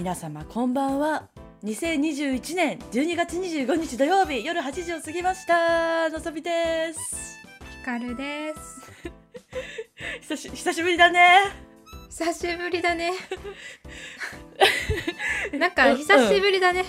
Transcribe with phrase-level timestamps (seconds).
[0.00, 1.28] 皆様こんばんは。
[1.62, 6.08] 2021年12月25日土曜日夜8時を過ぎました。
[6.08, 7.38] のぞみです。
[7.80, 9.12] ひかるです。
[10.22, 11.40] 久し久しぶりだね。
[12.08, 13.12] 久しぶりだね。
[15.52, 16.86] なんか久しぶりだね、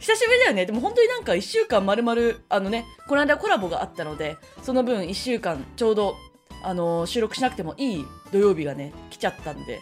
[0.00, 0.66] 久しぶりだよね。
[0.66, 6.16] でも本当になんか1週間まるまるあのねこの間コラボがあったのでその分1週間ちょうど
[6.64, 9.80] あの収録しなくてもいい土曜日がね来ちゃったんで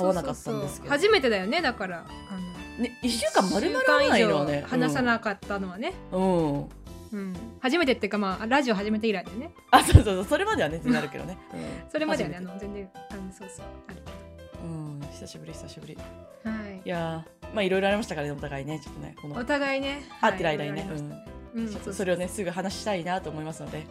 [0.00, 0.52] 合わなかったんですけど。
[0.52, 2.04] そうそうそう初めてだよねだから。
[2.30, 2.34] あ
[2.78, 4.62] のね、1週間まるまる合わないのはね。
[4.66, 6.68] 一週間以上話さなかったのはね、うん、うん。
[7.12, 9.50] うん初めてっていうかまあラジオ始めて以来だよね。
[9.70, 11.90] あそうそうそうそれまではねなるけどね、 うん。
[11.90, 14.02] それまではねあの全然あのそうそうある。
[14.64, 15.92] うん久しぶり久しぶり。
[15.94, 15.96] い
[16.48, 16.88] はい。
[16.88, 20.02] やーまあいろいろありましたからねお互いねちょっとねこのお互いね。
[20.20, 23.84] 会ってる間にね、はいうんそれをねすぐ話したいなと思いますので、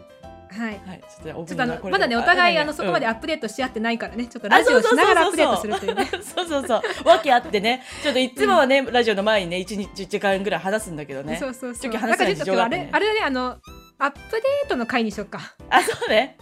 [0.51, 0.81] はい。
[0.85, 4.25] はい、ちょっとねオーまだねお互いあのそこまでうんアップデートし合ってないからね。
[4.25, 6.09] ちょっとラジオしながらアップデートするというね。
[6.21, 7.07] そうそうそう。
[7.07, 7.83] わけあってね。
[8.03, 11.37] ちょっといつもはね、ラジオの前にね1日1時間ぐらい話すんだけどね。
[11.37, 11.81] そうそうそう。
[11.81, 13.57] ちょっと話せない事情があれあれだねあの
[13.99, 15.39] アップデートの回にしようか。
[15.69, 16.37] あそうね、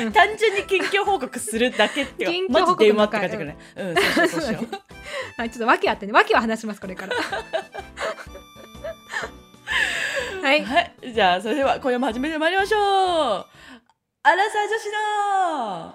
[0.00, 0.12] うん。
[0.12, 3.56] 単純に近況報告するだけっていう近況電話っての回感じだね。
[3.76, 4.66] うんそうそうしよう。
[5.38, 6.12] はいちょっと訳あってね。
[6.12, 7.14] 訳は話しますこれから
[10.42, 10.64] はい。
[10.64, 12.80] はい、じゃあそれでは今夜も始めてまいりましょう。
[12.80, 15.94] アラサー女子の。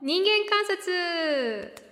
[0.00, 1.82] 人間観察。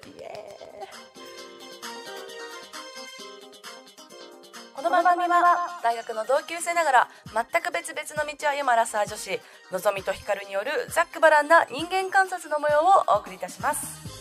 [4.75, 9.39] この番組は大学の同級生ながら全く別々の道を歩むアラサー女子
[9.71, 14.20] のぞみとひかるによるざっくばらんな人間観察の模様をお送りいたします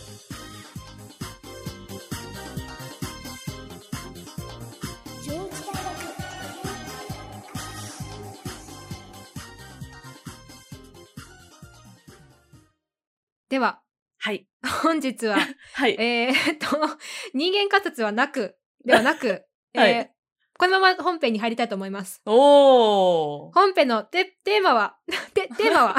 [13.50, 13.80] では
[14.18, 14.46] はい。
[14.82, 15.36] 本日は
[15.74, 15.96] はい。
[15.98, 16.66] えー、っと
[17.34, 19.90] 人間観察はなくではなく、はい。
[19.90, 20.08] えー
[20.60, 22.20] このまま本編に入りたいと思います。
[22.26, 24.98] おお本編のテテーマは
[25.32, 25.96] テテーマは？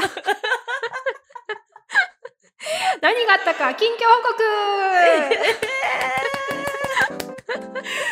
[3.02, 4.40] 何があったか近況報告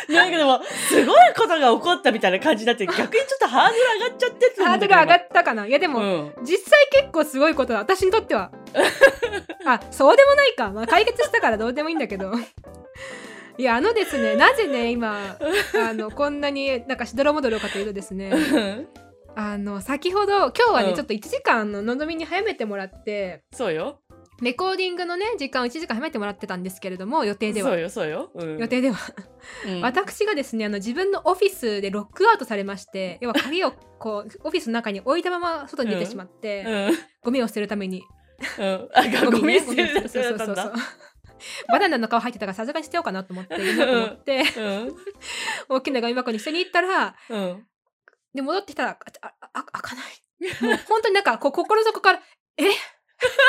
[0.09, 0.59] なんかでも
[0.89, 5.65] すごいことが起こったみたいな感じになって逆にちょっとハードル上がっちゃってハードル上がったかな。
[5.65, 6.33] いやでも、うん。
[6.43, 7.79] 実際結構すごいことだ。
[7.79, 8.51] 私にとっては。
[9.65, 12.31] あそうでもないか、まあ、解決したからどうでもいいんだけど。
[13.57, 15.37] いやあのですねなぜね今
[15.75, 18.31] あのこんなになんかしどろもどろかというとですね。
[19.35, 20.95] あの先ほど今日はね、うん。
[20.95, 23.43] ちょっと1時間ののぞみに早めてもらって。
[23.53, 23.99] そうよ
[24.41, 27.69] レコーディングのね時間を1時間早めてもらってたんですけれども予定では。
[27.69, 28.57] そうよそうよ、うん。
[28.57, 28.97] 予定では、
[29.67, 29.81] うん。
[29.81, 36.97] 私がですねあの自分のオフィスでロックアウトされまして要は鍵をこうオフィスの中に置いたまま外に出てしまって、うん。
[37.23, 38.03] ゴミを捨てるために。
[38.57, 38.89] うん。
[38.93, 40.73] あ ゴミ捨てるねだけだったんだ。
[41.67, 43.55] バナナの皮入ってたからさすがに捨てようかなと思って
[44.57, 44.95] うん。
[45.69, 47.67] 大きなゴミ箱に捨てに行ったらうん。
[48.33, 50.63] で戻ってきたらあああ開かない。
[50.63, 52.21] もう本当になんかこう心の底から
[52.57, 52.71] 「え？
[52.71, 52.73] っ?」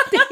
[0.09, 0.23] ていう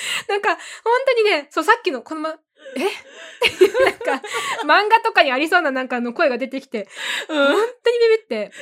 [0.28, 0.58] なんか本
[1.06, 2.30] 当にねそうさっきのこのま
[2.76, 2.86] 「え？
[2.88, 4.22] っていうなんか
[4.64, 6.88] 漫画とかにありそうななんかあの声が出てきて
[7.28, 7.36] 本
[7.82, 8.52] 当にビビって。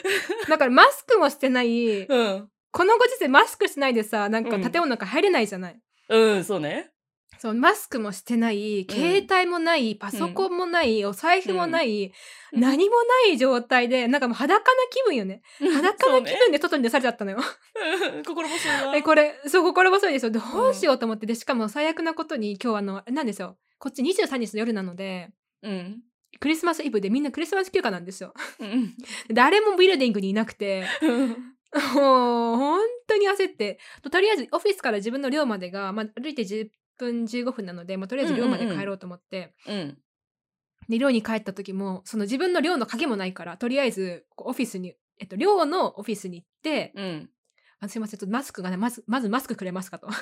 [0.49, 2.51] だからマスクもしてないうん。
[2.73, 4.63] このご時世マスクしないでさなんかうん。
[4.63, 6.91] 建物の中入れないじゃない、うんそうね
[7.39, 12.13] そうマスクもしてない携帯もない、パソコンもない、お財布もない、
[12.53, 12.61] うん。
[12.61, 15.43] 何もない状態でなんかもう裸な気分よね。
[15.59, 17.39] 裸な気分で外に出されちゃったのよ。
[17.39, 18.25] うん。
[18.25, 20.31] 心細いわえこれそう心細いですよ。
[20.31, 25.31] どうしようと思ってでしかも最悪なことに今日あのなんですよこっち23日の夜なので
[25.63, 26.03] うん。
[26.39, 28.35] クリスマスイブでみんなクリスマス休暇なんですよ。
[28.61, 28.95] うん。
[29.33, 30.87] 誰もビルディングにいなくて
[31.95, 33.79] もう本当に焦って。
[34.03, 39.99] ととりあえずオフィスから自分の寮までが、まあ、歩いて10分15分なので、まあ、とりあえず寮まで帰ろうと思って、うん。
[40.89, 47.31] で寮に帰った時もその自分の寮の鍵もないからとりあえずオフィスに、えっと、寮のオフィスに行ってうん
[47.81, 50.09] 「あすいませんちょっとマスクがねまずまずマスクくれますか?」と。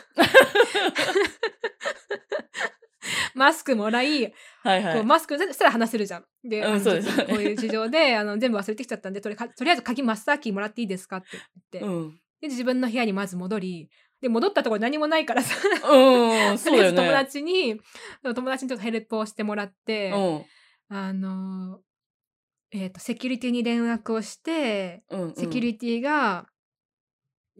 [3.34, 4.32] マスクもらい、
[4.62, 4.94] はいはい。
[4.94, 6.24] こうマスクそしたら話せるじゃん。
[6.48, 7.26] で、うんそうです。
[7.26, 12.20] こういう事情であの全部忘れてきちゃったんでとりかとりあえず鍵マスターキーもらっていいですかって言って、うん。
[12.40, 13.90] で自分の部屋にまず戻り
[14.24, 15.54] で戻ったところ何もないからさ。
[15.86, 16.96] うんそうだよね。
[16.96, 17.78] 友達に
[18.22, 20.96] 友達にちょっとヘルプをしてもらって、うん。
[20.96, 21.80] あの
[22.70, 26.46] えっ、とセキュリティに連絡をしてうんセキュリティが、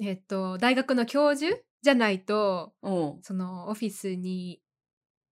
[0.00, 3.18] えっ、と大学の教授じゃないとうん。
[3.20, 4.62] そのオフィスに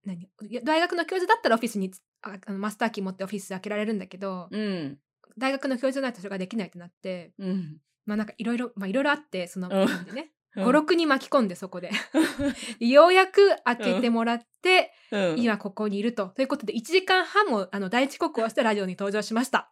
[0.04, 0.28] 何
[0.64, 1.90] 大学の教授だったらオフィスに
[2.20, 4.98] ああのマスターキー持ってオフィス開けられるんだけど、うん。
[5.38, 7.78] 大学の教授じゃないとそれができないってなってうん。
[8.04, 9.86] まあなんかいろいろまあいろいろあってそのうん。
[9.86, 11.90] なんでね、うん56に巻き込んでそこで
[12.78, 16.28] でようやく開けてもらっって、うん、今ここにいると。
[16.28, 19.70] ということで、1時間半もあの大遅刻をしてラジオに登場しました。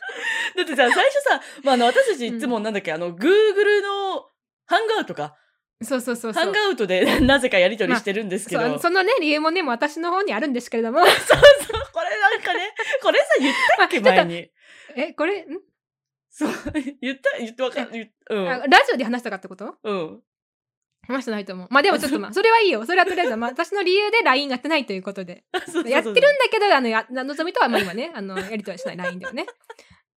[0.54, 4.26] だってさ、最初さ、まあ、あの、私たちいつもなんだっけ、あの、Google の
[4.66, 5.34] ハングアウトか。
[5.82, 6.44] そうそうそうそう。
[6.44, 8.62] ハングアウトでなぜかやりとりしてるんですけど。
[8.62, 11.04] そうそのね、理由もね、私の方にあるんですけれども。
[11.04, 11.38] そうそう、
[11.92, 14.50] これなんかね、これさ、言ったっけ、まあ前に。
[14.96, 15.46] え、これ、ん、
[16.36, 16.50] そう、
[17.00, 18.46] 言った、言ってわかん、言っうん。
[18.46, 19.74] あラジオで話したかってこと？
[19.82, 20.22] うん。
[21.08, 21.68] 話してないと思う。
[21.70, 22.84] まあでもちょっと まあ、それはいいよ。
[22.84, 25.44] それはとりあえず、まあ 私の理由で LINE やってないということで。
[25.54, 29.46] そうそうそうやってるんだけど、あの、や、のぞみとはまあ今ね、あの、やりとりはしない LINE だよね。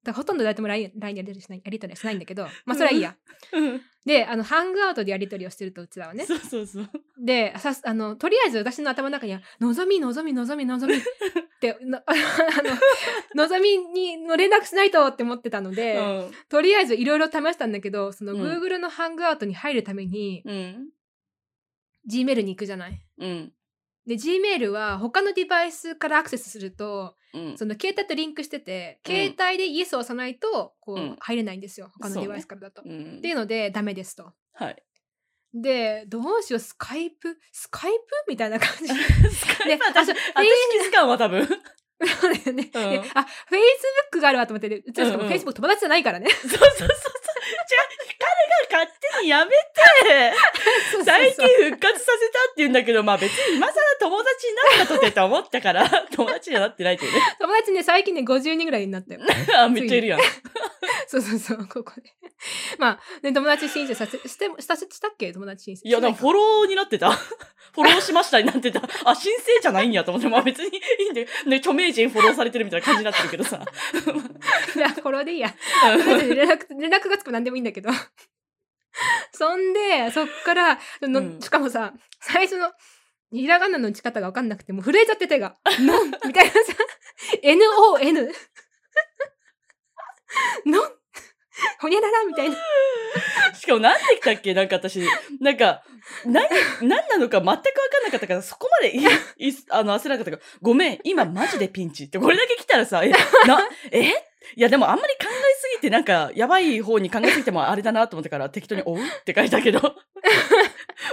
[0.04, 3.16] だからほとんど誰とも LINE, でやりとりしない、やりとりはしないんだけど、まあそれはいいや。
[3.52, 6.24] うんで、あの、ハングアウトでやりとりをしてると、うちらはね。
[6.24, 6.90] そうそうそう。
[7.22, 10.98] で、さすあの、とりあえず私の頭の中には、のぞみ、のぞみ、のぞみ、のぞみっ
[11.60, 12.12] て、 な あ
[13.34, 16.32] の、のぞみにの連絡しないとって思ってたので、うん。
[16.48, 20.88] とりあえずいろいろ試したんだけど、そのうん Google のハングアウトに入るために、うん。
[22.10, 22.98] Gmail に行くじゃない。
[23.18, 23.52] うん。
[24.06, 27.17] で、Gmail は他のデバイスからアクセスすると、うん。
[27.56, 31.90] その携帯とリンクしてて、うん携帯でイエスを押さないと、こう、うん入れないんですよ。
[31.94, 32.82] 他のデバイスからだと。
[32.84, 34.32] うんっていうので、ダメですと。
[34.54, 34.82] はい。
[35.54, 37.38] で、どうしよう、スカイプ？
[37.52, 37.98] スカイプ？
[38.28, 38.86] みたいな感じ。
[39.34, 41.46] スカイプ、私、私気づかんわ、多分。
[42.20, 42.52] そうだよね。
[42.52, 42.70] うんで
[43.14, 43.26] あ、
[44.10, 46.30] Facebook があるわと思って、うちらしかもうんうん Facebook 友達じゃないからね。
[46.30, 46.88] そうそうそう
[48.78, 50.32] 勝手にやめて、
[51.04, 57.20] 最近復活させたって言うんだけど、まあ別に今更友達になったとてと思ったから、 友達にはなってないというね。
[57.40, 59.20] 友達ね、最近ね、50人ぐらいになったよ。
[59.58, 60.20] あ、めっちゃいるやん。
[61.08, 62.02] そうそうそう、ここで。
[62.78, 65.32] まあ、ね、友達申請させ、して、した、したっけ？
[65.32, 65.88] 友達申請。
[65.88, 67.10] いや、でもフォローになってた。
[67.10, 68.80] フォローしましたになってた。
[69.04, 71.26] あ、申請じゃないんやと思って、まあ別にいいんだよ。
[71.46, 73.60] ね、著名人フォローされてるみたいな感じになってるけどさ。
[74.76, 75.52] いや、フォローでいいや。
[75.84, 77.90] 連絡、連絡がつくなんでもいいんだけど。
[79.32, 82.72] そんで、そっから、のうんしかもさ、最初の、
[83.32, 85.56] ひらがなの打ち方がわかんなくて、もう震えちゃって手が。
[85.80, 86.58] のんみたいなさ、
[87.42, 88.32] N-O-N。
[90.66, 90.92] のん
[91.80, 92.56] ほにゃららみたいな。
[93.54, 94.54] しかもなんで来たっけ？
[94.54, 95.00] なんか私、
[95.40, 95.82] なんか、
[96.24, 96.48] 何、
[96.82, 99.02] 何なのか全く分かんなかったから、そこまでい、
[99.50, 104.12] い、あの、焦らなかったから、ごめん、今マジでピンチって、これだけ来たらさ、え、な、え？
[104.56, 105.28] いやでもあんまり考え
[105.60, 108.98] すぎて、なんか、やばい方に考えすぎてもあれだなと思ったから、適当に、おう？
[108.98, 109.80] って書いたけど、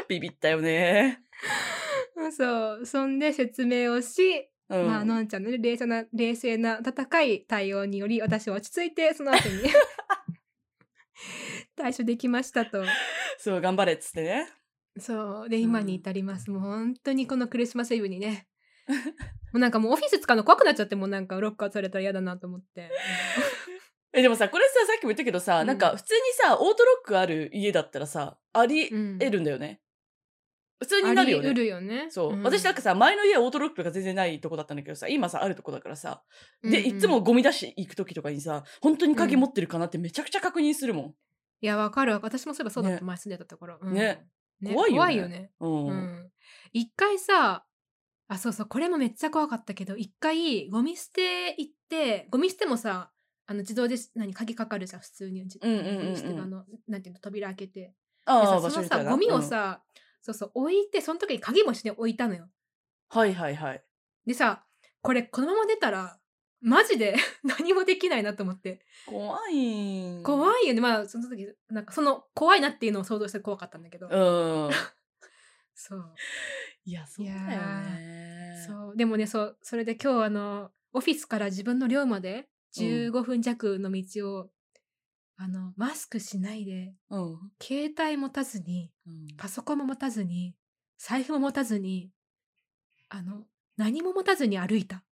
[0.08, 1.22] ビビったよね。
[2.32, 2.86] そう。
[2.86, 4.88] そんで説明をし、うん。
[4.88, 9.64] まあ、のんちゃんのね冷静な、冷静な、温かい対応により、私は落ち着いて、その後に
[11.76, 12.84] 対処できましたと。
[13.38, 14.50] そう、頑張れっつってね。
[14.98, 15.50] そう。
[15.50, 16.50] で、今に至ります。
[16.50, 18.48] もう本当にこのクリスマスイブにね。
[19.54, 22.90] もうなんかもうオフィス使うの怖くなっちゃって、もうなんかロッカーされたら嫌だなと思って。
[24.14, 29.82] え、でもさ、これさ、さっきも言ったけどさ、うんなんか普通にさ、オートロックある家だったらさ、ありうん得るんだよね。
[30.80, 31.50] 普通になるよね。
[31.50, 32.08] あり得るよね。
[32.10, 36.24] そう、ん私なんかさ、前の家はオートロックが全然ないとこだったんだけどさ、今さ、あるとこだからさ、
[36.62, 41.16] で、うんうんいつもゴミ出し行く時とかにさ、本当に鍵持ってるかなってめちゃくちゃ確認するも
[41.62, 42.20] いや、わかるわ。
[42.22, 43.80] 私もそういえばそうだった、ね前住んでたところ。
[43.82, 44.28] うんね
[44.74, 45.52] 怖いよね怖いよね。
[45.60, 45.66] ん。
[45.66, 45.88] うん。
[45.88, 46.32] うん。
[46.72, 47.66] 一回さ、
[48.28, 53.12] あ、そうそう、これもめっちゃ怖かったけど、一回、ゴミ捨て行って、ゴミ捨てもさ、
[53.48, 55.48] あの、自動で、何、鍵かかるじゃん、普通に。
[55.48, 57.80] じうんうんうんうんあの、なんていうの、扉開けて。
[57.82, 57.94] で
[58.26, 59.04] あそのさ。
[59.04, 59.84] ゴミをうんさ、
[60.22, 62.50] そうそう、置いて、その時に鍵もして置いたのよ。
[63.10, 63.84] はいはいはい。
[64.26, 64.66] でさ、
[65.04, 66.20] これ、このまま出たら、
[66.62, 68.84] マジで 何もできないなと思って。
[69.06, 70.24] 怖い。
[70.24, 70.82] 怖いよね。
[70.82, 74.08] まあ、その時、なんか、その、怖いなっていうのを想像して怖かったんだけど。
[74.08, 74.72] うん。
[75.76, 76.16] そう。
[76.86, 78.66] いや、そうだよね。
[78.68, 78.96] そう。
[78.96, 84.50] でもね、そう、それで今日あの、オフィスから自分の寮まで15分弱の道を、
[85.38, 87.40] あの、マスクしないで、うん。
[87.62, 89.28] 携帯持たずに、うん。
[89.36, 90.56] パソコンも持たずに、
[90.98, 92.12] 財布も持たずに、
[93.10, 93.44] あの、
[93.78, 95.04] 何も持たずに歩いた。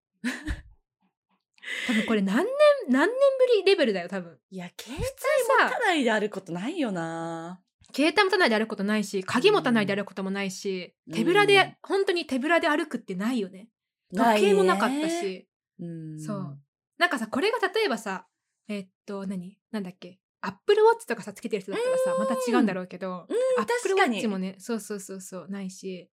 [1.86, 2.46] 多分これ何年、
[2.88, 4.38] 何年ぶりレベルだよ、多分。
[4.50, 5.10] いや、携帯持
[5.58, 7.60] たさ、ないであることないよな。
[7.94, 13.68] 携帯持たないで歩くことないし、鍵持たないで歩くこともないし、うん手ぶらで、本当に手ぶらで歩くってないよね。
[14.14, 15.46] 時計もなかったし。
[15.80, 16.20] うん。
[16.20, 16.58] そう。
[16.99, 18.26] なんかさ、これが例えばさ、
[18.68, 19.58] えっと、何？
[19.70, 20.18] なんだっけ？
[20.40, 26.11] アップルウォッチとかさ、つけてる人だったらさ、また違うんだろうけど、うんアップルウォッチもね、そうそうそうそう、ないし、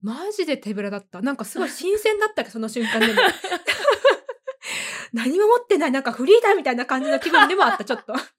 [0.00, 1.20] マジで手ぶらだった。
[1.22, 3.20] なんかすごい新鮮だったけど、その瞬間でも。
[5.12, 8.12] 何も持ってない、なんかフリーダーみたいな感じの気分でもあった、ちょっと。
[8.14, 8.30] なんか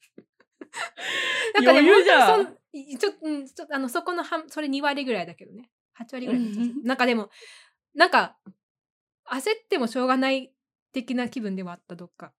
[1.73, 5.69] ね、余裕じゃんちょうん、ちょあの、そこの半、それ2割ぐらいだけどね。
[5.99, 6.41] 8割ぐらい
[6.83, 7.29] なんかでも、
[7.95, 8.37] なんか、
[9.29, 10.53] 焦ってもしょうがない
[10.91, 12.33] 的な気分ではあった、どっか。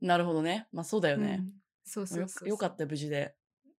[0.00, 0.68] なるほどね。
[0.72, 1.38] まあそうだよね。
[1.40, 1.52] うん
[1.86, 3.34] そうそうそうよよかった、無事で。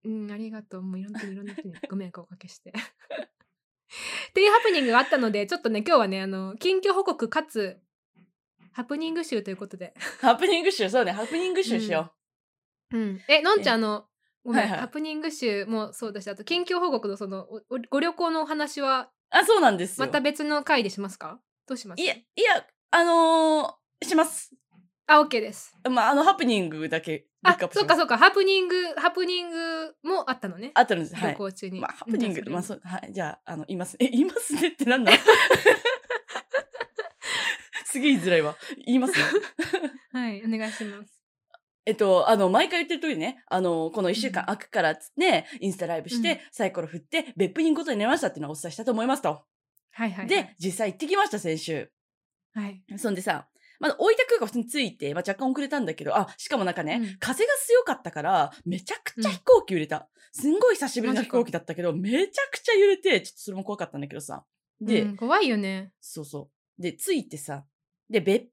[0.04, 0.82] うん、ありがとう。
[0.82, 2.70] もういろんな人にいろんな人に ご迷惑をおかけして。
[2.70, 7.80] っていうハプニングがあったのでちょっとね今日はねあの近況報告かつ
[8.72, 12.12] ハプニング集ということで、ハプニング集、そうね、ハプニング集しよ
[12.90, 14.08] うん、えのんちゃんあの
[14.44, 17.46] ごめん、はいはいハプニング集もそうだしあと近況報告のその
[17.90, 19.36] ご旅行のお話はう。
[19.36, 20.06] あ、そうなんですよ。
[20.06, 21.40] また別の回でしますか？
[21.66, 22.02] どうします？
[22.02, 24.50] いや、いや、あのーします。
[25.06, 31.14] あ OK ですまあ、あの、ハプニングだけ、あそうかそうかハプニングハプニングもあったのねあったんです。
[31.14, 31.32] はい。
[31.32, 33.10] 旅行中に、まあ、ハプニング、うんまあ、そう、はい。
[33.12, 33.96] じゃあ、あの、言います。
[34.00, 35.12] え、言いますねってなんだ
[37.86, 38.56] すげえ言いづらいわ。
[38.86, 39.24] 言いますね。
[40.12, 41.13] はいお願いします
[41.86, 49.44] えっと、あの、毎回言ってる通りね、あの、この一週間うん空くからっつって、インスタライブして、うんサイコロ振って、別府に行くことになりましたっていうのをお伝えしたと思いますと。
[49.92, 51.90] はいはい、はい、で、実際行ってきました、先週。
[52.54, 53.48] はいそんでさ、
[53.80, 60.08] まだ大分空港普通に着いて、まあ、若干遅れたんだけど、あ、しかもなんかね、うん風が強かったから、めちゃくちゃ飛行機揺れた。
[60.32, 64.44] すんごい久しぶりの飛行機だったけど、めちゃくちゃ揺れて、ちょっとそれも怖かったんだけどさ。
[64.80, 66.82] で、うん怖いよねそうそう。
[66.82, 67.64] で、着いてさ、
[68.08, 68.48] で、別府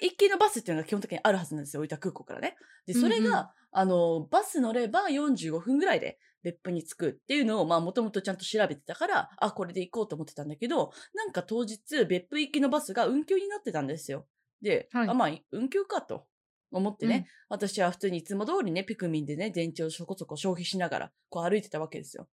[0.00, 2.56] 行きのバスっていうのが基本的にあるはずなんですよ、大分空港からね。
[2.86, 14.26] で、それが、うんうんあの、バス乗れば45分ぐらいで別府に着くっていうのを、まあ、もともとちゃんと調べてたから、あ、これで行こうと思ってたんだけど、なんか当日、別府行きのバスが運休になってたんですよ。
[14.62, 16.26] で、はいあ、まあ、運休かと
[16.72, 22.28] 思ってね、私は普通にいつも通りね、ピクミンでね、電池をそこそこ消費しながら、こう歩いてたわけですよ。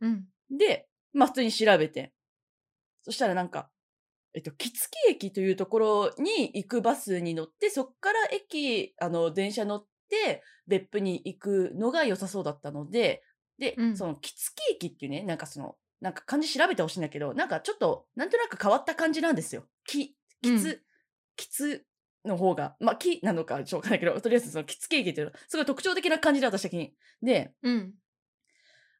[0.00, 2.12] うんで、まあ普通に調べて。
[3.02, 3.68] そしたらなんか、
[4.36, 13.22] えっと、木月駅というところに行くバスに乗って、そっから駅、あの、電車乗って、別府に行くのが良さそうだったので、
[13.58, 19.64] で、うんその木月駅っていうね、なんかその、なんか漢字調べてほしいんだけど、なんかちょっと、なんとなく変わった感じなんですよ。
[19.86, 20.80] き、きつ、うん
[21.38, 21.84] きつ
[22.24, 26.94] の方が、まあ、木なのかちょっとわかんないけど、とりあえずその木月駅っていうのは、すごい特徴的な感じで私的に。
[27.22, 27.94] で、うん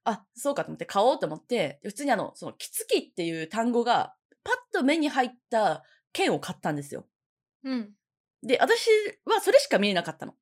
[0.04, 4.14] あ、そうかと思って買おうと思って、で普通にあの、その、キツキっていう単語が、
[4.46, 7.04] パッと目に入った券を買ったんですよ。
[7.64, 7.90] うん
[8.42, 8.88] で、私
[9.24, 10.34] はそれしか見えなかったの。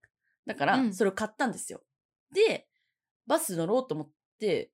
[0.47, 1.81] だから、うんそれを買ったんですよ。
[2.35, 2.69] で、
[3.27, 4.71] バス乗ろうと思って、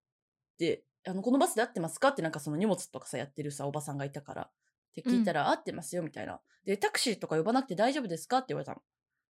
[0.59, 2.09] で、あの、このバスで合ってますか？
[2.09, 4.43] ってなんかその荷物とかさ、やってるさ、おばさんがいたから。
[4.43, 4.53] っ
[4.95, 6.41] て聞いたら、合ってますよ、みたいな。
[6.65, 8.39] で、タクシーとか呼ばなくて大丈夫ですか？
[8.39, 8.83] って言われたの。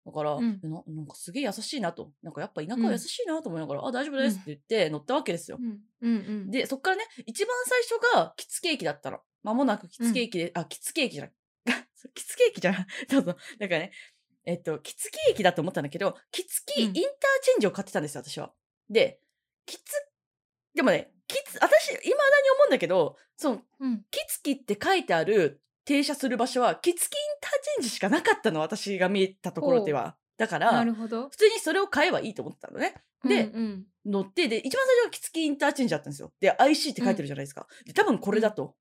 [0.07, 2.11] だから、うんえななんかすげえ優しいなと。
[2.23, 5.59] なんかやっぱ田舎は優しいなと思いながら、あ、大丈夫ですって言って乗ったわけですよ。
[5.61, 6.16] うんうんう
[6.47, 9.21] んで、そっからね、一番最初がキツケーキだったの。
[9.42, 11.82] 間もなくキツケーキで、あ、キツケーキじゃな い。
[12.14, 12.87] キツケーキじゃない。
[13.11, 13.37] そうそう。
[13.59, 13.92] だからね、
[14.44, 17.02] えっと、キツケーキだと思ったんだけど、キツキイうんンター
[17.42, 18.52] チェンジを買ってたんですよ、私は。
[18.88, 19.20] で、
[19.66, 19.82] キツ、
[20.75, 22.11] でもね、キツ、私、未だに
[22.56, 30.16] 思うんだけど、その、うんキツキって書いてある停車する場所は、キツキインターチェンジしかなかったの、私が見えたところでは。
[30.37, 32.94] だから普通にそれを買えばいいと思ってたのね。
[33.23, 36.32] でうんうん乗って、で、一番最初はキツキインターチェンジだったんですよ。
[36.40, 37.68] で、IC って書いてるじゃないですか。
[37.85, 38.75] で、多分これだと。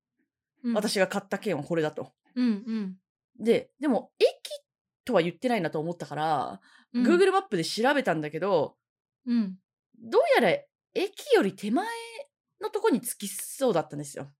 [0.62, 2.12] うん、私が買った券はこれだと。
[2.34, 2.96] うんうん
[3.38, 4.26] で、でも、駅
[5.04, 6.60] とは言ってないなと思ったから、
[6.92, 8.76] うん Google マップで調べたんだけど、
[9.26, 9.56] うん
[10.02, 10.58] どうやら
[10.94, 11.86] 駅より手前
[12.60, 14.30] のとこに着きそうだったんですよ。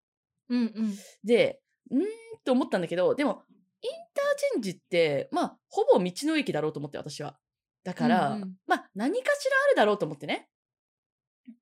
[0.49, 1.61] うんうんで、
[1.91, 2.07] うーん
[2.45, 3.45] と思ったんだけど、でも、
[3.83, 7.39] インターチェンジって、まあ、ほぼ道の駅だろうと思って、私は。
[7.85, 10.49] だから、うんうんまあ、何かしらあるだろうと思ってね。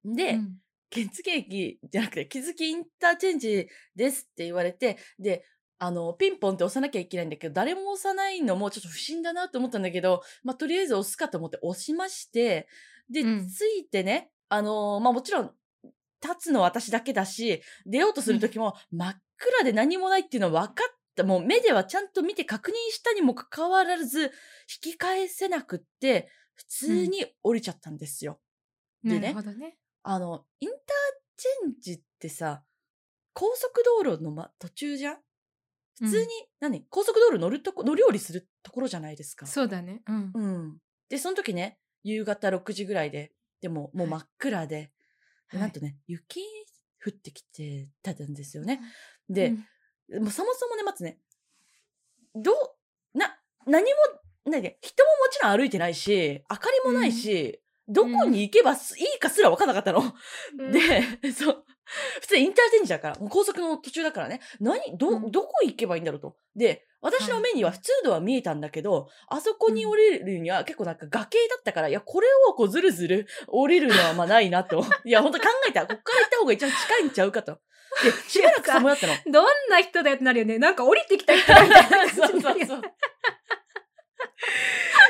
[0.04, 0.56] で、うん
[0.95, 5.45] 原付駅じゃなくて、気づきインターチェンジですって言われて、で、
[5.78, 12.68] あの、ピンポンって押さなきゃいけないんだけど、誰も押さないのもちょっと不審だなと思ったんだけど、まあ、とりあえず押すかと思って押しまして、
[13.11, 15.50] で、うんついてね、あのまあ、もちろん、
[16.21, 21.23] 立つのは私だけだし、出ようとするときも真っ暗で何もないっていうのは分かった。
[21.23, 24.30] もう目ではちゃんと見て確認したにもかかわらず、引
[24.92, 28.40] き返せなくって、普通に降りちゃったんですよ。
[29.04, 30.78] でねなるほどねあの、インター
[31.36, 32.62] チェンジってさ、
[33.32, 35.16] 高速道路の、ま、途中じゃん？
[36.00, 36.26] 普通に、
[36.60, 36.86] 何？
[36.88, 39.46] 高速道路乗るとこ、乗り降りするところじゃないですか。
[39.46, 40.02] そうだね。
[40.06, 40.30] うん。
[40.34, 40.78] うん。
[41.08, 44.92] で、その時ね、夕方6時ぐらいで、でももう真っ暗で、
[45.52, 46.40] でなんとね、雪
[47.04, 48.80] 降ってきてたんですよね。
[49.28, 51.20] で、もうそもそもね、まずね、
[52.34, 53.98] どう、な、何も、
[54.44, 60.00] 何で、人ももちろん歩いてないし、明かりもないし、どこに行けばすいいかすら分かんなかったの。
[60.00, 60.80] うんで、
[61.33, 61.64] そう。
[62.21, 64.40] 普通インターチェンジだから、もう高速の途中だからね。
[64.61, 66.37] 何ど、うんどこ行けばいいんだろうと。
[66.54, 74.85] で、私の目には普通度は見えたんだけど、あそこに降りるには結構なんか崖だったから、いや、これをこうずるずる降りるのはまあないなと。
[75.04, 77.59] いや、ほんと考えたら、こっから行った方が一番近いんちゃうかと。
[78.02, 79.14] で、しばらく寒だったの。
[79.26, 82.83] どんな人だよってなるよねなんか降りてきた人みたいなそうそうそう。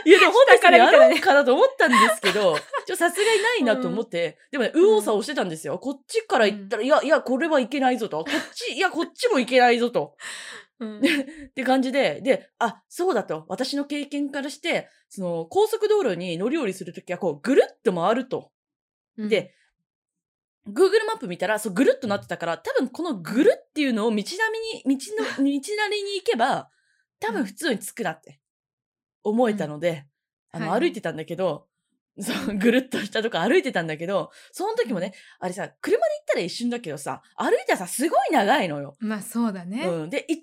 [0.05, 5.78] いや、でも本当にやろうかなと思ったんですけど、 ちょさすがにないなと思って、でもね、右往左往してたんですよ。
[5.78, 8.25] こっちから行ったら、いや、いや、これはいけないぞと。
[8.25, 10.17] こっち、いや、こっちもいけないぞと。
[10.81, 13.45] うん って感じで、で、あ、そうだと。
[13.49, 18.52] 私の経験からして、その、高速道路に乗り降りするときは、こう、ぐるっと回ると。
[19.17, 19.55] で、
[20.69, 24.25] Google マップ見たら、そう、ぐるっとなってたから、多分このぐるっていうのを道並
[24.87, 26.71] みに、道の、道なりに行けば、
[27.21, 28.40] 多分普通に着くなって
[29.29, 30.07] 思えたので、
[30.51, 31.67] あの、はい歩いてたんだけど、
[32.21, 38.97] そう、ぐるっとしたとこ歩いてたんだけど、その時もね、あれさ、車で行ったら一瞬だけどさ、歩いたらさ、すごい長いのよ。
[38.99, 39.87] まあそうだね。
[39.87, 40.11] うん。
[40.11, 40.43] で、一応ね、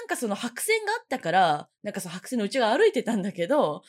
[0.00, 3.82] なんかその白線があったから、なんかその白線の内側歩いてたんだけど、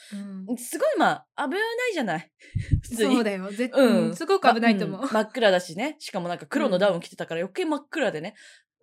[0.48, 2.32] うんすごいまあ、危ないじゃない。
[2.84, 3.16] 普通に。
[3.16, 3.50] そうだよ。
[3.52, 5.02] 絶うんうんすごく危ないと思う。
[5.02, 5.98] ま ん真っ暗だしね。
[6.00, 8.36] しかもなんか黒のダウン着てたから余計真っ暗でね。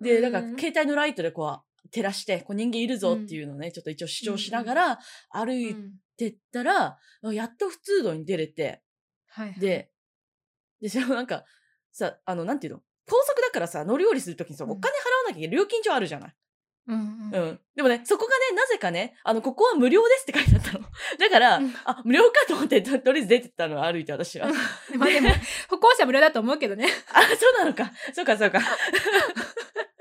[0.02, 4.98] で、なんかうん携帯のライトでこう、照らして、こう人間いるぞっていうのをね、ちょっと一応主張しながら
[5.30, 6.98] 歩いうんてったら、
[7.32, 8.82] やっと普通道に出れて、
[9.28, 9.90] はいはい、で、
[10.80, 11.44] で、しかもなんか、
[11.92, 12.80] さ、あの、なんていうの？
[13.06, 16.34] 高速だからさ、乗り降りするときにさ、うんお金払わなきゃいけない料金所あるじゃない。
[16.86, 17.38] うんう。
[17.38, 17.60] ん。
[17.74, 20.84] でもね、そこがね、なぜかね、あの、ここは無料ですって書いてあったの。
[21.18, 24.48] だから、うんあ、無料かと思って、ととりあえず出てったの、歩いて私は。
[24.48, 25.30] うんまあでも、
[25.68, 26.88] 歩行者無料だと思うけどね。
[27.12, 27.92] あ、そうなのか。
[28.14, 28.60] そうか、そうか。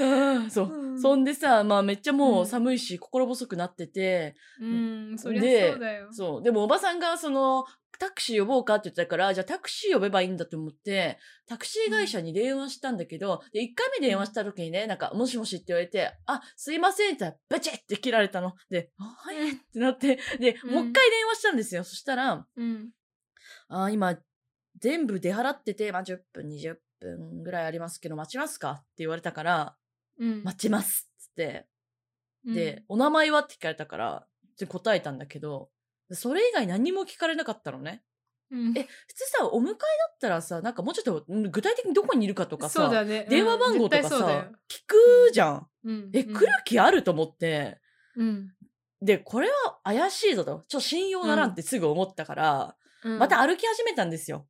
[0.00, 0.66] うん、そう。
[0.72, 6.08] うんそんでさ、まあめっちゃもううん寒いし、心細くなってて、うん、そりゃでそうだよ。
[6.10, 6.42] そう。
[6.42, 7.66] でもおばさんがその、
[7.98, 18.54] タクシー呼ぼうかって言ってたから、じゃあタクシー呼べばいいんだと思って、タクシー会社に電話したんだけど、で、1回目電話した時にね、なんか、もしもしって言われて、あ、すいませんって言ったら、バチッって切られたの。
[18.70, 21.84] で、あ、はいってなって、で、うんもう一回電話したんですよ。
[21.84, 22.90] そしたら、うん。
[23.68, 24.18] あ、今、
[24.78, 29.85] 全部出払ってて、まあ、10分、20分ぐらいありますけど、待ちますかって言われたから、うん。
[30.18, 31.66] 待ちますっつって、
[32.46, 32.54] うん。
[32.54, 34.26] で、、お名前はって聞かれたから、
[34.58, 35.70] で答えたんだけど、
[36.12, 38.02] それ以外何も聞かれなかったのね。
[38.50, 38.78] うん。
[38.78, 43.26] え、普通さ、お迎えだったらさ、なんかもうちょっとうん具体的にどこにいるかとかさ、そうだね。
[43.28, 44.16] 電話番号とかさ
[44.68, 45.66] 聞くじゃん。
[45.84, 46.10] うん。
[46.12, 47.80] え、来る気あると思って、
[48.16, 48.52] うん。
[49.02, 53.18] で、これは怪しいぞと、ちょ、信用ならんってすぐ思ったから、うん。
[53.18, 54.46] また、歩き始めたんですよ。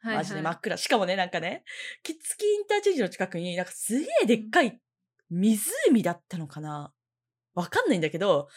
[0.00, 0.76] はいマジで真はいっ暗。
[0.76, 1.64] しかもね、なんかね、
[2.02, 4.80] キツキインターチェンジの近くに、なんかすげえでっかい
[5.32, 6.92] 湖だったのかな？
[7.54, 8.48] わかんないんだけど、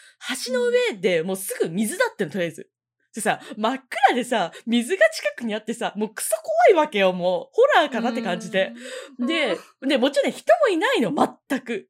[0.46, 2.70] 橋の上でもうすぐ水だっての、とりあえず。
[3.14, 3.78] でさ、真っ
[4.10, 6.36] 暗でさ、水が近くにあってさ、もうクソ
[6.70, 7.50] 怖いわけよ、もう。
[7.54, 8.74] ホラーかなって感じで。。
[9.20, 9.58] うんで、
[9.88, 11.14] で、もちろんね、人もいないの、
[11.50, 11.90] 全く。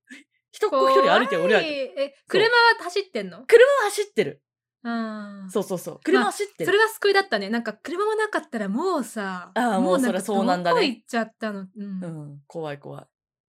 [0.52, 1.62] 人っ子一人歩いてる俺は。
[1.62, 3.44] え、車は走ってんの？
[3.46, 4.44] 車は走ってる。
[4.84, 5.50] ああ。
[5.52, 6.00] そうそうそう。
[6.04, 6.66] 車は走ってる。
[6.66, 7.50] それは救いだったね。
[7.50, 11.62] なんか車もなかったらもうさ、ああもうそりゃそうなんだね行っちゃったの？
[11.76, 12.04] うん。
[12.04, 13.06] うん、怖い怖い。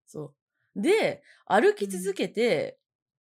[0.06, 0.34] そう。
[0.76, 2.78] で、歩き続けて、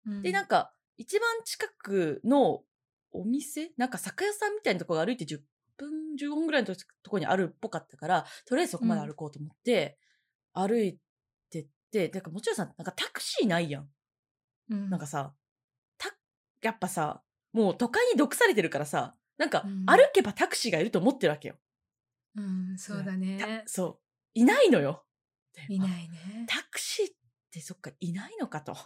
[0.07, 2.63] うんで、なんか、一番近くの
[3.13, 5.41] お店なんか酒屋さんみたいなところが歩いて10
[5.77, 5.91] 分、
[6.21, 9.99] 15分ぐらいのとところにあるっぽかったから、とりあえずそこまで歩こうと思って、
[10.53, 10.99] 歩い
[11.51, 13.89] てって、なんかもちろんさ、なんかタクシーないやん。
[14.71, 15.35] うんなんかさ、
[15.99, 16.11] た、
[16.63, 21.57] やっぱさ、もう都会に毒されてるからさ、なんかうん歩けばタクシーがいると思ってるわけよ。
[22.37, 23.63] うん、そうだたね。
[23.67, 24.01] そう。
[24.35, 25.05] いないのよ。
[25.53, 26.47] でいないね。
[26.49, 27.15] タクシーっ
[27.55, 28.77] てそっかいないのかと。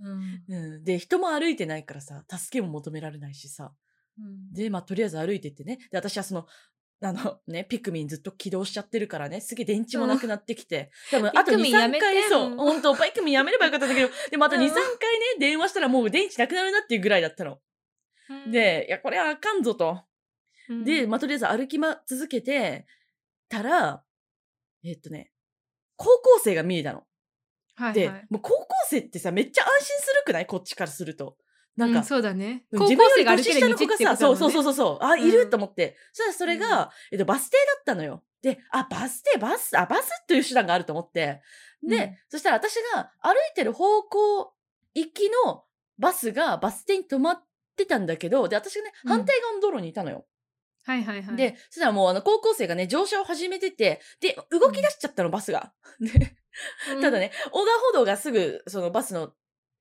[0.00, 0.44] うん。
[0.48, 3.72] うん、で人も歩いてないからさ助けも求められないしさ。
[4.18, 4.52] うん。
[4.52, 5.78] でまあとりあえず歩いてってね。
[5.90, 6.46] で私はその
[7.02, 12.50] あのねピクミンずっと起動しちゃってるからねすげえ電池もな くなってきて、多分あと23ピクミンやめて回そう。
[12.50, 12.56] うん。
[12.56, 14.10] 本当ピクミンやめればよかったんだけど。
[14.30, 14.62] でまたうん。
[14.64, 14.86] 23回ね
[15.38, 17.60] 電話したらもう電池なくなるなっていうぐらいだったの。
[18.50, 20.02] でいやこれはあかんぞと。
[20.68, 22.86] うんで、まあ、とりあえず歩きま続けて
[23.48, 24.02] たら
[24.82, 25.30] えっとね
[25.94, 27.06] 高校生が見えたの。
[27.76, 30.46] で、はいはいもう高校生ってさめっちゃ安心するくない？
[30.46, 31.36] こっちからすると。
[31.76, 32.64] なんか、うんそうだね。
[32.72, 34.16] うん高校生が歩ける道っていうことだもんね。
[34.18, 35.04] そうそうそうそうそう。
[35.04, 35.96] あ、うんいると思って。
[36.12, 38.22] そしたらそれが、えっと、バス停だったのよ。
[38.42, 41.42] で、あ、バス停、バス、あ、バスという手段があると思って。
[41.86, 44.52] で、うんそしたら私が歩いてる方向
[44.94, 45.64] 行きの
[45.98, 47.42] バスがバス停に止まっ
[47.76, 50.24] てたんだけど、で、私がね、うん反対側の道路にいたのよ。
[50.86, 51.36] はいはいはい。
[51.36, 55.72] で、そしたらもうあの高校生がね、乗車を始めてて、で、動き出しちゃったの、バスが。
[56.00, 56.36] でうん、
[57.00, 59.32] ただね、横断歩道がすぐ、そのバスの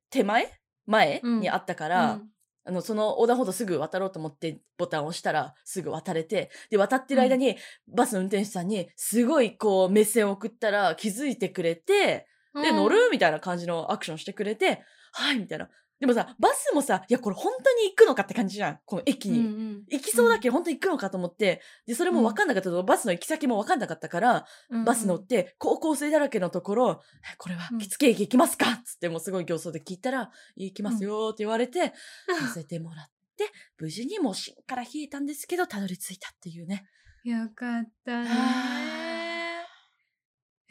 [0.09, 0.51] 手前
[0.85, 1.39] 前うん。
[1.41, 2.21] にあったかうん、ら、
[2.65, 7.57] あの、その横断歩道すぐ渡ろうと思ってボタンを押したらすぐ渡れて、で、渡ってる間に、
[7.88, 13.09] バスの運転手さんにすごいこう目線を送ったら気づいてくれて、で、乗る？
[13.11, 15.69] みたいな感じのアクションしてくれて、はいみたいな。
[15.99, 18.79] でもさ、バスもさ、いや、これ本当に行くのかって感じじゃん。
[18.86, 19.39] この駅に。
[19.39, 27.01] うんうん行きそうだけど、本当に行くのかと思って、で、それも分かんなかったと、バスの行き先も分かんなかったから、うんバス乗って、高校生だらけのところ、
[27.34, 31.93] えこれはうん着付け駅行きますかつって、もうすごい形相で聞いたら、行きますよって言われて、
[32.27, 33.05] 乗せてもらっ
[33.38, 36.86] て、無事にもう芯から冷えたんですけど、たどり着いたっていうね。
[37.23, 39.04] よかったね。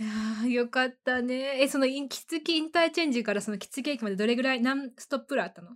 [0.00, 1.62] あいやーよかったね。
[1.62, 5.70] え、そのイン、キツキインターチェンジからそのキツキ駅までどれぐらい、何ストップぐらいあったの？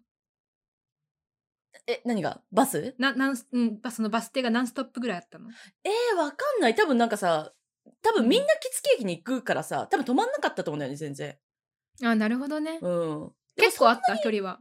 [1.87, 2.42] え、何が？
[2.50, 2.94] バス？
[2.98, 5.48] な、なん、うん、バスのバス停が何ストップぐらいあったの？
[5.85, 6.74] えー、わかんない。
[6.74, 7.52] 多分なんかさ、
[8.02, 11.37] 多分みんな着付け駅に行くからさ、多分止まんなかったと思うんだよね、全然。
[12.02, 12.81] あ、なるほどね。
[12.83, 13.31] うん。
[13.57, 14.59] 結構あった、距離は。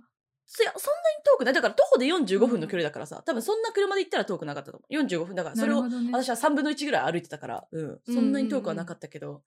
[0.50, 1.54] そいやそんなに遠くない？
[1.54, 4.94] だから徒歩で45分の距離だからさ、多分そんな車で行ったら遠くなかったと思う。
[5.06, 5.84] 45分だから、それを。
[6.12, 8.00] 私は3分の1ぐらい歩いてたから、うん。
[8.06, 9.44] そんなに遠くはなかったけど、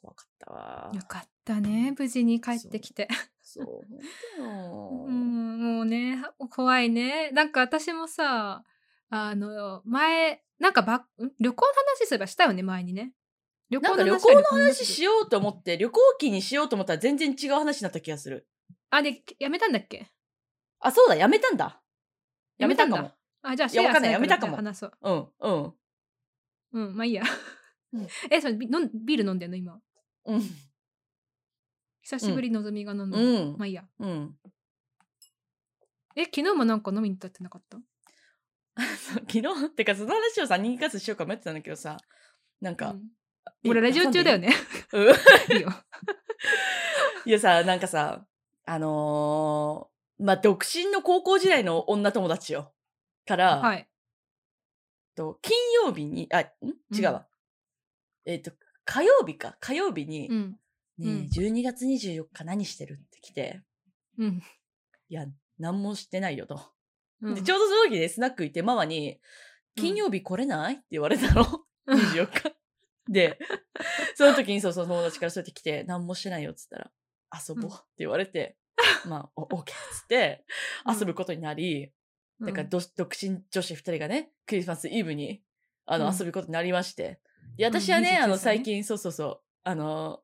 [0.00, 0.90] 怖かったわ。
[0.94, 1.94] よかったね。
[1.96, 3.06] 無事に帰ってきて。
[3.42, 3.66] そう、
[4.38, 5.04] 本当よ。
[5.08, 7.30] うん、もうね、怖いね。
[7.32, 8.64] なんか私もさ、
[9.10, 11.04] あの、前、なんかば、ん？
[11.38, 13.12] 旅行の話すればしたよね、前にね。
[13.70, 18.46] 旅なんか旅は行の話しようと思って、旅行機にしようと思ったら全然違う話になった気がする。
[18.90, 20.10] あ、で、やめたんだっけ？
[20.80, 21.82] あ、そうだ、やめたんだ。
[22.58, 23.12] やめたかも。
[23.42, 24.92] あ、じゃあ、いやわかんないやめたかも話そう。
[25.02, 25.74] うん、うん。
[26.72, 27.22] うん、まあいいや。
[27.92, 29.56] うん え、それビビール飲んでんの？
[29.56, 29.80] 今。
[30.26, 30.42] うん。
[32.02, 33.18] 久しぶりのぞみが飲んだ。
[33.18, 33.22] う
[33.54, 33.84] んまあいいや。
[33.98, 34.38] うん。
[36.16, 37.78] え、昨日もなんか飲みに行ったってなかった？
[38.78, 41.96] 昨日ってかその話をさ人気活しようか迷ってたんだけどさ
[42.60, 43.10] なんか、うん
[43.66, 44.54] 俺ラジオ中だよねね。
[45.50, 45.70] いいよ。
[47.26, 48.26] いやさなんかさ
[48.70, 52.72] あのーまあ独身の高校時代の女友達よ
[53.26, 53.88] から、はい。
[55.14, 56.96] と金曜日にあん？
[56.96, 57.26] 違うわ、
[58.24, 58.50] えっ、と
[58.84, 60.50] 火曜日か火曜日に、うん。
[60.50, 60.56] ね
[61.00, 63.62] えうん12月24日何してるって来て
[64.18, 64.42] うん。
[65.08, 65.26] いや
[65.58, 66.60] 何もしてないよと、
[67.22, 69.20] うんでちょうどその時ねスナック行ってママに
[69.76, 71.42] 「金曜日来れない?」って言われたの。
[71.86, 72.54] うん24日。
[73.08, 73.38] で、
[74.14, 76.90] その時にそうそう友達からそうやって来て、何もしてないよっつったら、
[77.32, 78.56] 遊ぼうって言われて、
[79.06, 80.44] まあ、お、オッケーっつって、
[80.88, 81.92] 遊ぶことになり、
[82.40, 85.42] だからど独身女子二人がね、クリスマスイブに、
[85.86, 86.16] あの、うん。
[86.16, 87.20] 遊ぶことになりまして。
[87.56, 90.22] で、私はうんね、29あの、最近、そうそうそう、あの、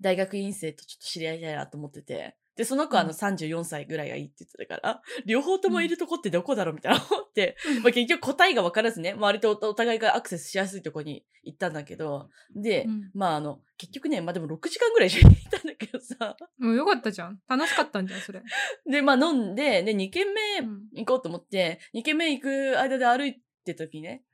[0.00, 13.10] 大学院生とちょっと知り合いたいなと思ってて、で、その子はあのうん34歳ぐらいがいいって言ってたから、 両方ともいるとこってどこだろうみたいな思って、まあ結局答えが分からずね、割とおお互いがアクセスしやすいとこに行ったんだけど、で、うん。
[13.12, 17.40] まああの、結局ね、まあでも6時間ぐらい一緒にいたんだけどさ、もうよかったじゃん。
[17.48, 18.42] 楽しかったんじゃん、それ。
[18.86, 20.88] で、まあ飲んで、で、2軒目うん。
[20.92, 24.24] 行こうと思って、2軒目行く間で歩いてた時ね、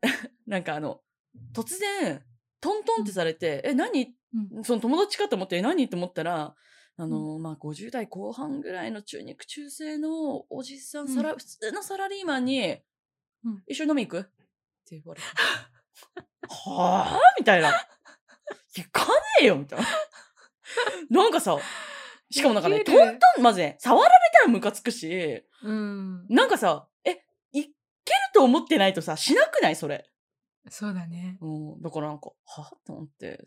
[0.46, 1.02] なんかあの、
[1.52, 2.22] 突然、
[2.60, 4.14] トントンってされて、え、何？
[4.56, 4.64] うん。
[4.64, 5.88] その友達かと思って、え何？
[5.88, 6.54] と思ったら、
[7.00, 12.76] あの、まあ、50代後半ぐらいの中肉中背のおじさん、うんサラ 普通のサラリーマンに、
[13.44, 14.20] うん一緒に飲み行く？
[14.20, 14.30] って
[14.98, 15.26] 言われて。
[16.50, 17.72] はぁみたいな。
[18.76, 19.86] 行かねえよみたいな。
[21.10, 21.56] なんかさ、
[22.30, 26.26] しかもなんかね、トントン、まずね、触られたらムカつくし、うん。
[26.28, 27.72] なんかさ、え、いける
[28.34, 29.76] と思ってないとさ、しなくない？
[29.76, 30.10] それ。
[30.70, 31.38] そうだね。
[31.40, 33.42] うん、だからなんか、はぁって思って、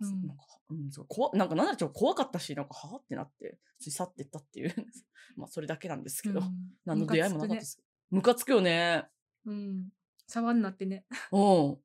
[0.00, 4.74] うんなんか、うん、そう怖なんかちょっと怖かったし、なんか、はぁってなって、去ってったっていう。
[5.36, 7.82] まあ、それだけなんですけど、うん何の出会いもなかったです。
[8.10, 9.08] ムカつくよね。
[9.46, 9.88] うん。
[10.26, 11.04] 触んなってね。
[11.32, 11.38] うん。
[11.38, 11.80] 本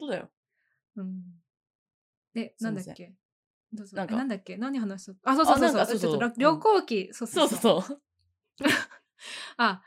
[0.00, 0.30] 当だよ。
[0.96, 1.22] うん。
[2.34, 3.14] で、なんだっけ？
[3.72, 3.96] どうぞ。
[3.96, 4.56] なんんなんだっけ？
[4.56, 5.72] 何話そうあ、そうそうそうそう。
[5.72, 7.58] そうそうちょっとうん旅行記、そうそそううそう。
[7.60, 8.02] そうそう。
[9.56, 9.82] あ、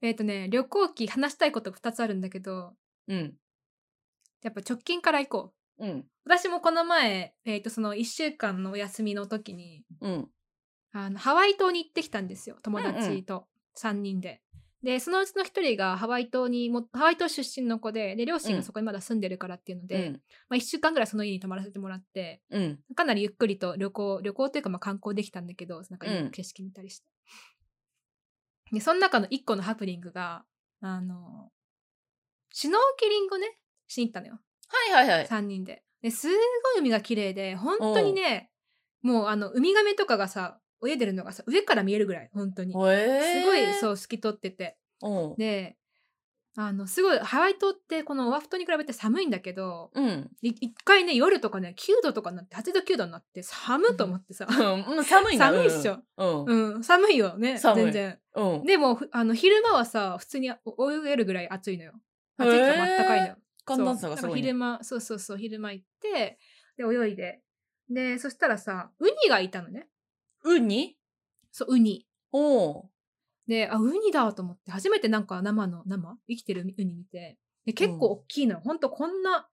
[0.00, 3.38] えっ、とね、旅行記話したいこと2つあるんだけど、うん。
[4.42, 5.86] やっぱ直近から行こう。
[5.86, 6.04] うん。
[6.24, 10.28] 私もこの前、えっ、と、その1週間のお休みの時に、うん。
[10.92, 12.56] あの、ハワイ島に行ってきたんですよ。
[12.62, 14.42] 友うんうん達と3人で。
[14.82, 20.12] で、そのうちの1人がハワイ島にも、ハワイ島出身の子で、で、両親うんがそこにまだ住んでるからっていうのうで、ん。
[20.48, 22.78] まあ1週間ぐらいその家に泊まらせてもらって、うん。
[22.94, 27.06] かなりゆっくりと旅行、旅行というかまあ観光できたんだけど、なんか景色見たりして。
[28.72, 30.44] で、その中の一個のハプニングが、
[30.80, 31.50] あの、
[32.52, 34.40] シュノーケリングをね、しに行ったのよ。
[34.68, 35.26] はいはいはい。
[35.26, 35.82] 3人で。
[36.02, 36.38] ですごい
[36.78, 38.50] 海が綺麗で、本当にね、
[39.02, 42.72] もうあの、ウミガメとかがさ、泳いでるのがさ、上から見えるぐらい、本当に。
[42.72, 43.44] すへえ。
[43.44, 44.76] ごい、そう、透き通ってて。
[45.02, 45.36] うん。
[45.36, 45.76] で、
[46.56, 50.30] あの、すごい、ハワイ島ってこのオアフ島に比べて寒いんだけど、うん。
[50.42, 54.46] い一回ね、夜とかね、9度とかになって、8度9度になって、寒と思ってさ。
[54.48, 55.46] うん、寒いな。
[55.46, 55.98] 寒いっしょ。
[56.16, 56.74] うん。
[56.74, 58.18] うん、寒いよね、全然。
[58.34, 58.64] うん。
[58.64, 61.92] でも、ふあの、昼間はさ、普通にお泳げるぐらい暑いのよ。
[62.38, 63.36] 暑いか、あったかいのよ。
[63.76, 64.42] 寒暖差がすごい、ね。
[64.42, 66.38] 昼間、そうそうそう、昼間行って、
[66.76, 67.42] で、泳いで。
[67.90, 69.88] で、そしたらさ、ウニがいたのね。
[70.44, 70.96] ウニ？
[71.50, 72.06] そうウニ。
[72.32, 72.90] おう
[73.46, 76.18] であウニだと思って初めてなんか生の生？
[76.28, 77.38] 生きてるウニ見て。
[77.64, 79.48] で結構大きいのよ、ほんとこんな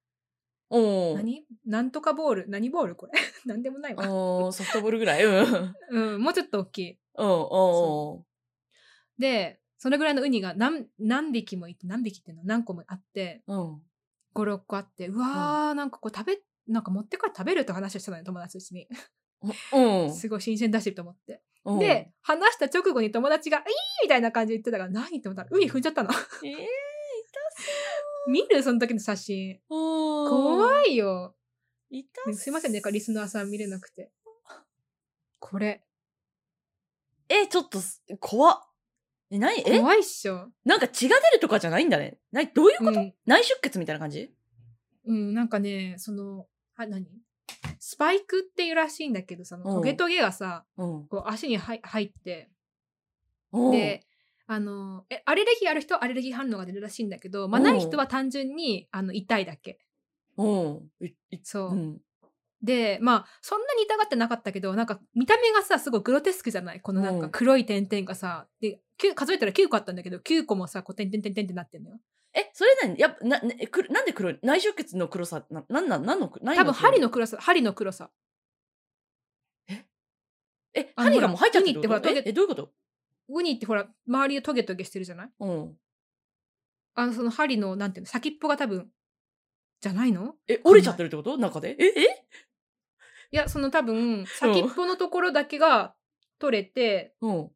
[0.69, 1.45] おう何？
[1.65, 2.49] なんとかボール？
[2.49, 3.13] 何ボールこれ？
[3.45, 4.05] なんでもないわ。
[4.09, 5.23] おうソフトボールぐらい？
[5.23, 5.75] うん。
[5.91, 6.99] うんもうちょっと大きい。
[7.13, 8.25] おうおう。
[9.17, 12.43] でそれぐらいのウニが何何匹もいて何匹っていうの？
[12.43, 13.43] 何個もあって。
[13.47, 13.81] うん
[14.35, 18.87] 56個あってうわー、なんかこれ食べなんか持って帰って食べるって話をしたのよ友達たちに。
[19.73, 20.13] うん。
[20.13, 21.41] すごい新鮮だしと思って。
[21.63, 21.79] うん。
[21.79, 23.65] で話した直後に友達が「いい!」
[24.03, 25.19] みたいな感じで言ってたから何？
[25.19, 26.09] って思ったらウニ踏んじゃったの
[26.43, 26.55] え ー、
[28.27, 28.61] 見る？
[28.63, 29.59] その時の写真。
[29.69, 31.35] 怖怖いよ。
[31.89, 34.11] い痛すいませんねリスナーさん見れなくて。
[35.39, 35.85] これ。
[37.29, 38.74] えちょっとす怖っ
[39.35, 39.79] え何え？
[39.79, 40.49] 怖いっしょ。
[40.63, 42.17] なんか血が出るとかじゃないんだね。
[42.31, 43.13] などういうこと、うん。
[43.25, 44.31] 内出血みたいな感じ？
[45.05, 47.05] うん、なんかね、その、あ、何？
[47.79, 49.75] スパイクっていうらしいんだけど、そのうん。
[49.75, 51.07] トゲトゲがさ、うん。
[51.07, 52.49] こう足に入入って、
[53.71, 54.05] で、
[54.47, 57.63] あの、え、アレルギーある人はアレルギー反応が出るらしいんだけど、まあ、う。
[57.63, 59.79] んない人は単純に、あの、痛いだけ。
[60.37, 60.89] おう。
[61.01, 62.01] いいそう。
[62.61, 66.81] うんで、まあ、そんなに痛がってなかったけど、なんか、見た目がさ、すごいグロテスクじゃない？
[66.81, 67.21] このなんうん。
[67.21, 68.79] か黒い点々がさ、で、
[69.15, 71.97] 数えたら9個あったんだけど、9個もさ、こう、点々点々ってなってんのよ。
[72.33, 72.97] えそれ何？
[72.97, 74.39] やっぱななえくるなんで黒い？
[74.41, 78.09] 内出血の黒さななんなんなんの何多分、針のの黒さ、針の黒さ。
[80.73, 80.91] え？
[80.95, 82.69] あの針がもう入っちゃってるってほらええどういうこと？
[83.29, 85.29] ウニってほら、周りをトゲトゲしてるじゃない？
[85.39, 85.77] うん。
[86.95, 88.87] あの、その針の、なんていうの、先っぽが多分、
[89.81, 90.35] じゃないの？
[90.47, 91.37] え折れちゃってるってこと？
[91.37, 91.75] 中で？
[91.79, 91.85] え？
[91.85, 92.25] え？
[93.31, 95.95] いや、その多分、先っぽのところだけが
[96.39, 97.49] 取れて、うん。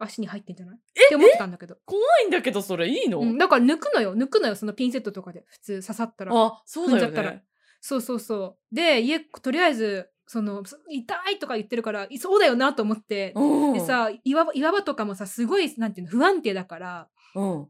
[0.00, 0.78] 足に入ってんじゃない？
[0.94, 1.06] え？
[1.06, 1.76] って思ってたんだけど。
[1.84, 6.32] 怖いんだけどそれいいの、うん、だから抜くのよ、抜くのよ、そのピンセットとかで、普通刺さったら。
[6.34, 7.42] あそうだよね。
[7.80, 8.74] そうそうそう。
[8.74, 13.72] で、家、とりあえず、その、痛いとか言ってるから、いそうだよなと思って、うん。
[13.72, 17.68] でさ岩場、岩場とかもさ、すごい、なんていうの、不安定だから、うん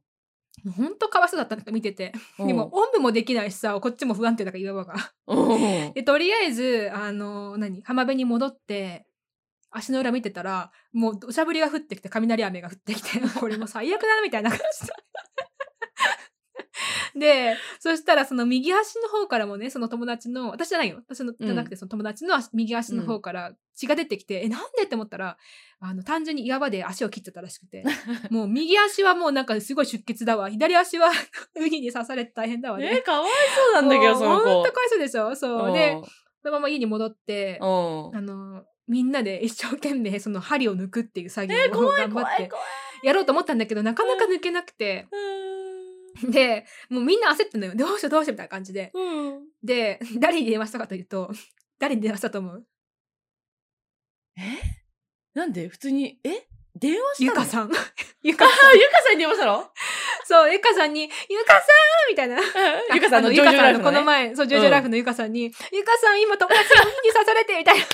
[0.77, 2.13] ほんとかわいそうだったんだ見てて。
[2.39, 4.95] でも、おんぶもできないしさ、こっちも不安定だから、岩場が。
[5.27, 5.55] う
[5.91, 9.07] ん で、とりあえず、あの、何浜辺に戻って、
[9.71, 14.87] 足の裏見てたら、もう土砂降りが降ってきて、雷雨が降ってきて、 これもう最悪だな、みたいな感じ
[17.19, 17.27] で。
[17.55, 20.97] で、そしたらその右足の方からもね、その友達の、私じゃないよ。
[21.09, 25.37] 私のじゃなくて、その友達の足右足の方から血が出てきて、え、なんでって思ったら、
[25.81, 27.85] あの、単純に岩場で足を切っちゃったらしくて、
[28.31, 30.51] もう右足はもうなんかすごい出血だわ。
[30.51, 31.11] 左足は
[31.57, 32.91] ウニに刺されて大変だわね。
[32.99, 35.35] えかわいそうなんだけどその子ほんとかわいそうでしょ？
[35.37, 35.73] そう。
[35.73, 35.97] で、
[36.43, 42.49] そのまま家に戻って、うんあの、みんなで一生懸命その針を抜くっていう作業を頑張って
[43.03, 45.07] やろうと思ったんだけど、なかなか抜けなくて、
[46.31, 47.75] で、もうみんな焦ってんのよ。
[47.75, 48.91] どうしようどうしようみたいな感じで。
[48.95, 51.31] うんで、 誰に電話したかというと、
[51.79, 52.67] 誰に電話したと思う？
[54.37, 54.41] え？
[55.35, 55.69] なんで？
[55.69, 56.47] 普通にえ？
[56.75, 57.33] 電話したの？
[57.33, 57.71] ゆかさん。
[58.23, 58.79] ゆあかさん。
[58.79, 59.71] ゆかさんに電話したの？
[60.25, 61.09] そう、ゆかさんに、ゆ
[61.45, 61.63] かさん
[62.11, 62.39] みたいな。
[62.95, 65.51] ゆかさんのゆかさんこの前、そう、ジョジョライフのゆかさんに、ゆ
[65.85, 66.63] かさん今友達
[67.05, 67.85] に刺されて、みたいな。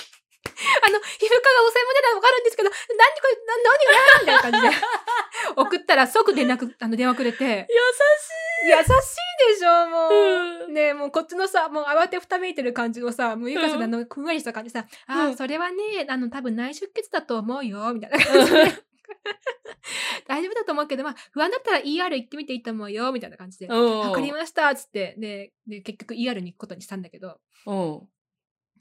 [0.54, 2.76] あの、皮膚科が汚染も出たらわかるんですけど、何
[3.20, 3.92] これ、な何が？
[3.92, 4.86] やみたいな感じで。
[5.56, 7.74] 送ったら即連絡、あの、電話くれて、優
[8.66, 10.66] 優しいでしょ、もしい、う。
[10.66, 18.84] うんねえもうこっちのさ、もう慌てふためいてる感じをさ、もうゆかさんうんのあの、ふんわりした感じでさ、ああ、うんそれはね、あの、多分内出血だと思うよ、みたいな感じで。
[20.26, 23.66] 大丈夫だと思うけど、まあ、不安だったら ER 行ってみていいと思うよ、みたいな感じで。
[23.66, 25.14] うんわかりました、つって。
[25.18, 27.38] で、で結局 ER に行くことにしたんだけど、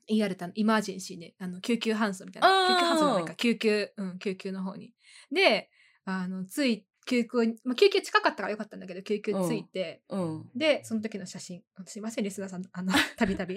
[0.09, 0.15] うん。
[0.15, 2.67] ER ってあのイマージェンシーで、あの、救急搬送みたいな。
[2.67, 4.93] 救急搬送じゃないか、救急、うん、救急の方に。
[5.31, 5.69] で、
[6.05, 10.49] あの、つい、救急に、まあ、救急近かったからよかったんだけど、救急ついて、うん。
[10.55, 11.61] で、その時の写真。
[11.85, 13.55] すいません、リスナーさん、あの、 たびたび。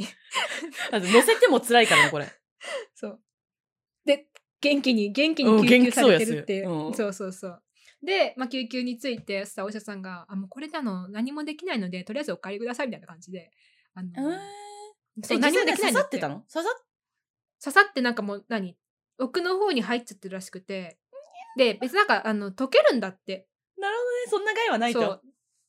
[0.93, 2.27] 乗せても辛いからね、これ。
[2.95, 3.21] そう。
[4.05, 4.27] で、
[4.61, 6.71] 元気に、元気うんに救急されてるっていう。
[6.89, 7.63] うんそうそうそう。
[8.03, 13.51] で、まあ、救急について、そしたらお医者さんが、あ、もうこれであの、何もできないので、とりあえずお帰りくださいみたいな感じで、
[13.95, 14.11] あの、
[15.23, 16.43] そうえ、何もできないい刺さってたの？
[16.53, 16.85] 刺さっ
[17.63, 18.77] 刺さってなんかもう何
[19.19, 20.99] 奥の方に入っちゃってるらしくて。
[21.57, 23.49] で別になんかあの溶けるんだって。
[23.79, 24.17] なるほどね。
[24.31, 25.01] そんな害はないと。
[25.01, 25.23] そう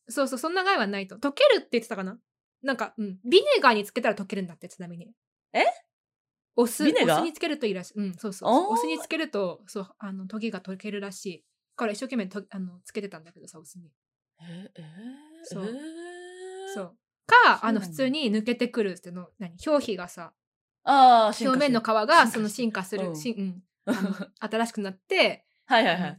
[0.09, 1.15] そうそうそんな害はないと。
[1.15, 2.19] 溶けるって言ってたかな？
[2.61, 5.13] なんか、うん、ビネガーにつけたら溶けるんだってちなみに。
[5.53, 5.63] え？
[6.57, 7.93] お酢お酢につけるといいらしい。
[7.95, 11.37] うんそうそうお酢につけるとそうあのトゲが溶けるらしい。
[11.37, 11.43] だ
[11.77, 13.89] から一生懸命とあのつけてたんだけどさお酢に。
[14.41, 14.83] ええ
[15.43, 15.65] そう。
[15.65, 15.73] えー？
[16.73, 19.53] そうかあの普通に抜けてくるっていうの何？
[19.65, 20.33] 表皮がさ
[20.83, 23.15] ああ、表面の皮がその進化する、うん。
[23.15, 23.63] しうん、
[24.39, 26.15] 新しくなってはいはいはい。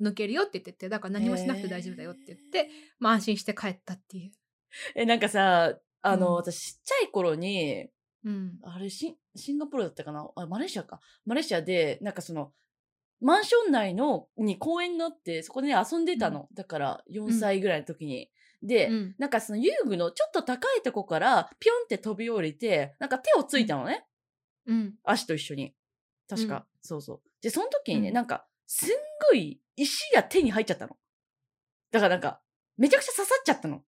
[0.00, 4.32] 抜けるよって言っててだから何もしなくて大丈夫だよって言って、まあ、安心して帰ったっていう。
[4.96, 6.34] え、なんかさ、あの、うん。
[6.34, 7.86] 私ちっちゃい頃に、
[8.24, 10.28] うん、あれし、シンガポールだったかな？
[10.34, 11.00] あ、マレーシアか。
[11.24, 12.52] マレーシアで、なんかその、
[13.20, 16.48] マンション内の、に公園があって、そこでね、遊んでたの。
[16.54, 18.30] だから、4歳ぐらいの時に。
[18.62, 24.06] で、うんなんかその遊具のちょっと高いとこから、ピョンって飛び降りて、なんか手をついたのね。
[24.66, 24.94] うん。
[25.04, 25.74] 足と一緒に。
[26.28, 27.20] 確か、うんそうそう。
[27.42, 28.88] で、その時にね、うんなんか、すん
[29.30, 30.96] ごい石が手に入っちゃったの。
[31.90, 32.40] だからなんか、
[32.76, 33.82] めちゃくちゃ刺さっちゃったの。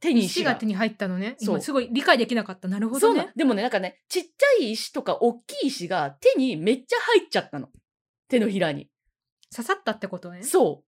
[0.00, 0.52] 手に石が。
[0.52, 1.36] 石が手に入ったのね。
[1.38, 2.68] そう今すごい理解できなかった。
[2.68, 3.32] なるほどね。
[3.36, 7.68] でもね、なんかね、ちっちゃい石とか大きい石が手にめっちゃ入っちゃったの。
[8.28, 8.88] 手のひらに。
[9.54, 10.42] 刺さったってことね。
[10.42, 10.84] そ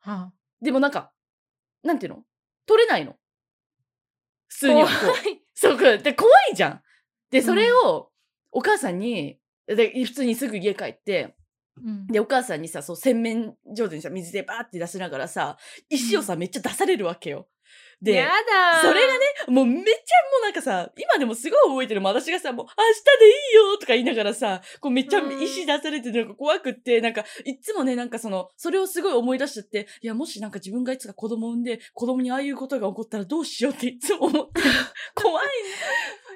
[0.00, 0.64] はあ、う。
[0.64, 1.12] でもなんか、
[1.84, 2.24] なんていうの？
[2.68, 3.16] 取れないの。
[4.46, 5.06] 普通に置くと。
[5.06, 6.82] 怖い そう、これで、怖いじゃん。
[7.30, 8.12] で、それを、
[8.52, 11.34] お母さんに、で、普通にすぐ家帰って、
[11.82, 15.56] うんで、お母さんにさ、そう、洗面上手にさ、水でバーって出しながらさ、
[15.88, 17.48] 石をさ、めっちゃ出されるわけよ。
[18.00, 22.14] で、やだーそれがね、もうめっちゃもうなんかさ、今でもすごい覚えてるもん。
[22.14, 34.68] 私がさ、もう、明日でいいよとか言いながらさ、こうめっちゃうん石出されてなんか怖くって、なんか、いっつもね、なんかその、それをすごい思い出しちゃって、いや、もしなんか自分がいつか子供産んで、子供にああいうことが起こったらどうしようっていつも思ってる。
[35.14, 35.50] 怖いね。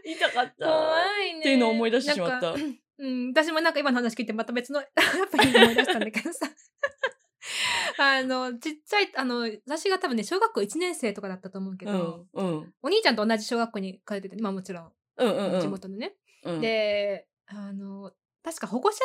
[0.05, 0.66] 言いたかった。
[0.66, 1.40] 怖いね。
[1.40, 2.55] っていうのを思い出してしまった
[2.98, 4.85] うん、私もなんか今の話聞いてまた別のア
[5.27, 6.48] プリ思い出したんだけどさ。
[7.98, 12.74] あの、ちっちゃい、あの、私が多分ね、小学校1年生とかだったと思うけど、うん、うん。
[12.83, 15.61] お兄ちゃんと同じ小学校に通ってて、まあもちろん、うんうんうん。
[15.61, 16.14] 地元のね。
[16.44, 18.98] うん、で、あの、確か保護者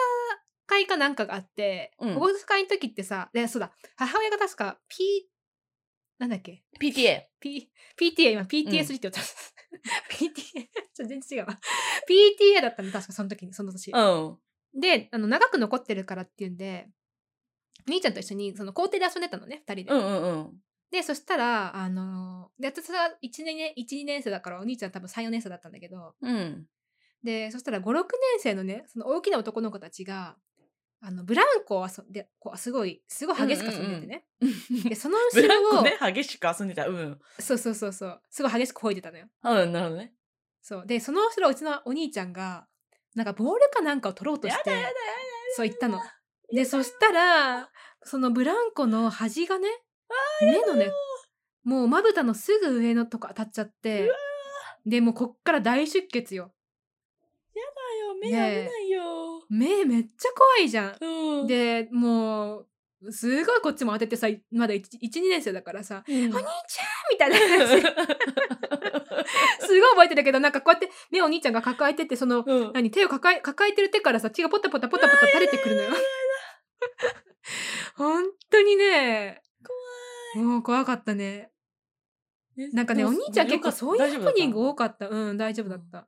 [0.65, 5.29] 会かなんかがあって、うん保護者会の時ってさ、で、そうだ、母親が確か P、
[6.19, 7.21] なんだっけ？PTA。
[7.39, 7.69] P、
[7.99, 9.21] PTA、今 PTS って言った。
[10.09, 11.59] PTA、ちょっと全然違うわ。
[12.09, 13.91] PTA だったの、確かその時に、その年。
[13.91, 14.37] うん。
[14.79, 16.89] で、あの、長く残ってるからっていうんで、
[17.87, 19.91] 兄ちゃんと一緒に、その校庭で遊んでたのね、二人で。
[19.91, 20.53] うんうんうん。
[20.91, 26.65] で、そしたら、あので、私は1年、1、2年生だから、お兄ちゃん多分3、4年生だったんだけど、うん。
[27.23, 28.03] で、そしたら5、6年
[28.39, 30.37] 生のね、その大きな男の子たちが、
[30.99, 34.25] あの、ブランコを遊んで、こう、すごい、すごい激しく遊んでてね。
[34.89, 36.87] で、 そのブ後ろを、ランコね、激しく遊んでた。
[36.87, 37.19] うん。
[37.39, 39.27] そうそうそうそう、すごい激しく漕いでたのよ。
[39.43, 40.13] うん、なるほどね。
[40.61, 40.87] そう。
[40.87, 42.67] で、その後ろ、うちのお兄ちゃんが、
[43.13, 44.71] なんかボールかなんかを取ろうとして、
[45.55, 46.01] そう言ったの。
[46.53, 47.69] で、そしたら、
[48.03, 49.67] そのブランコの端がね、
[50.41, 50.91] 目のね、
[51.63, 54.11] もうまぶたのすぐ上のとこ当たっちゃって、
[54.85, 56.51] で、もうこっから大出血よ。
[57.53, 57.61] だ
[57.99, 59.45] よ、目危ないよ。
[59.49, 60.97] 目めっちゃ怖いじゃん。
[61.01, 61.47] うん。
[61.47, 66.41] で、もう、すごいこっちも当ててさ、まだ1、1 2年生だからさ、うん、お兄ちゃん
[67.11, 67.83] みたいな感じ。
[69.67, 75.91] すごい覚えてるけど、なんかこうやって目をお兄ちゃんが抱えてて、その、うん、何手を抱え抱えてる手からさ血がポタポタポタポタ垂れてくるのよ。
[77.95, 79.41] 本当にね。
[80.35, 81.51] もう怖かったね。
[82.73, 85.09] なんかねお兄ちゃん結構そういうハプニング多かった。
[85.09, 86.07] うん大丈夫だった。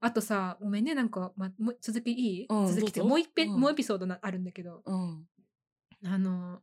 [0.00, 3.60] あとさごめんねなんか、ま、もう続きいい、うん続きってもう一ぺ、うん。
[3.60, 4.82] もうエピソードなあるんだけど。
[4.84, 5.26] うん。
[6.04, 6.60] あの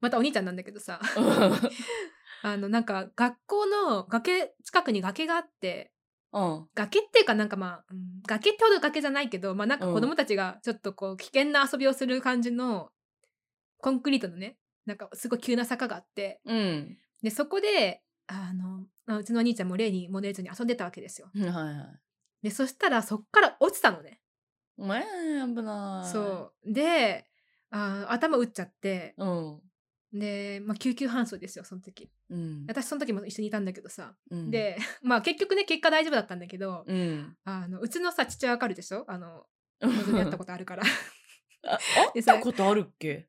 [0.00, 1.00] またお兄ちゃんなんだけどさ。
[2.42, 5.92] あのなんか学校の崖近くに崖があって
[6.32, 6.66] うん。
[6.74, 12.90] 崖っていうかなんかまあ、うん崖ってほど崖じゃないけど、まあなんか子供たちがちょっとこう危険な遊びをする感じの
[13.78, 16.98] コンクリートのね、なんかすごい急な坂があって、うん。
[17.22, 21.30] で、そこで、あの、あうちのお兄ちゃんも例にも出ずに遊んでたわけですよ。
[21.34, 21.70] はいは
[22.42, 22.44] い。
[22.44, 24.20] で、そしたらそっから落ちたのね。
[24.78, 26.10] お前、危ない。
[26.10, 26.72] そう。
[26.72, 27.26] で、
[27.70, 29.60] あー頭打っちゃって、う。
[30.12, 32.10] で、まあ救急搬送ですよ、その時。
[32.30, 32.64] うん。
[32.68, 34.14] 私その時も一緒にいたんだけどさ。
[34.30, 37.36] うん、で、 まあ結局ね、結果大丈夫だったんだけど、うん。
[37.44, 39.04] あの、うちのさ、父親わかるでしょ？
[39.08, 39.46] あの、
[39.80, 40.82] のぞみやったことあるから。
[41.66, 41.78] あ、
[42.14, 43.28] 会ったことあるっけ？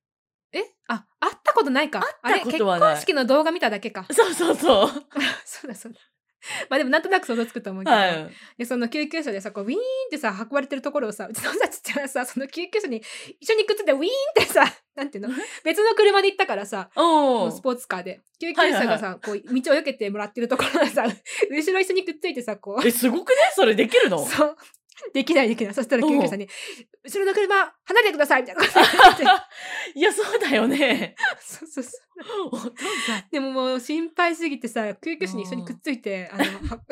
[0.53, 0.63] え？
[0.87, 2.01] あ、会ったことないか。
[2.21, 4.05] 会ったことはないあれ、結婚式の動画見ただけか。
[4.11, 4.89] そうそうそう。
[5.45, 5.99] そうだそうだ。
[6.69, 8.31] まあでもなんとなく想像つくと思うけど、はい。
[8.57, 13.01] でその救急車でさこうウィーンってさ運ばれてるところをさうちのさちっちゃいさその救急車に
[13.39, 14.63] 一緒にくっついてウィーンってさ
[14.95, 15.33] なんていうの？
[15.63, 18.21] 別の車で行ったからさスポーツカーで。
[18.39, 21.03] 救急車がさ、こう道を避けてもらってるところをさ
[21.51, 22.87] 後ろ一緒にくっついてさこう。
[22.87, 23.35] え、すごくね？
[23.53, 24.25] それできるの？
[24.25, 24.57] そう
[25.13, 25.73] できないできない。
[25.73, 26.47] そしたら救急車に
[27.03, 28.61] 「後ろの車離れてください」みたいな。
[28.61, 29.23] こと言って
[29.95, 31.15] いや、そうだよね。
[31.39, 32.49] そうそうそう。
[32.51, 33.29] お父さん。
[33.31, 36.49] でももう心配すぎてさ救急車に一緒にくっついてあのは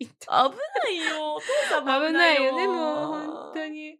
[0.00, 1.34] 危ないよ。
[1.34, 3.98] お父さんも危ないよねよもう本当に。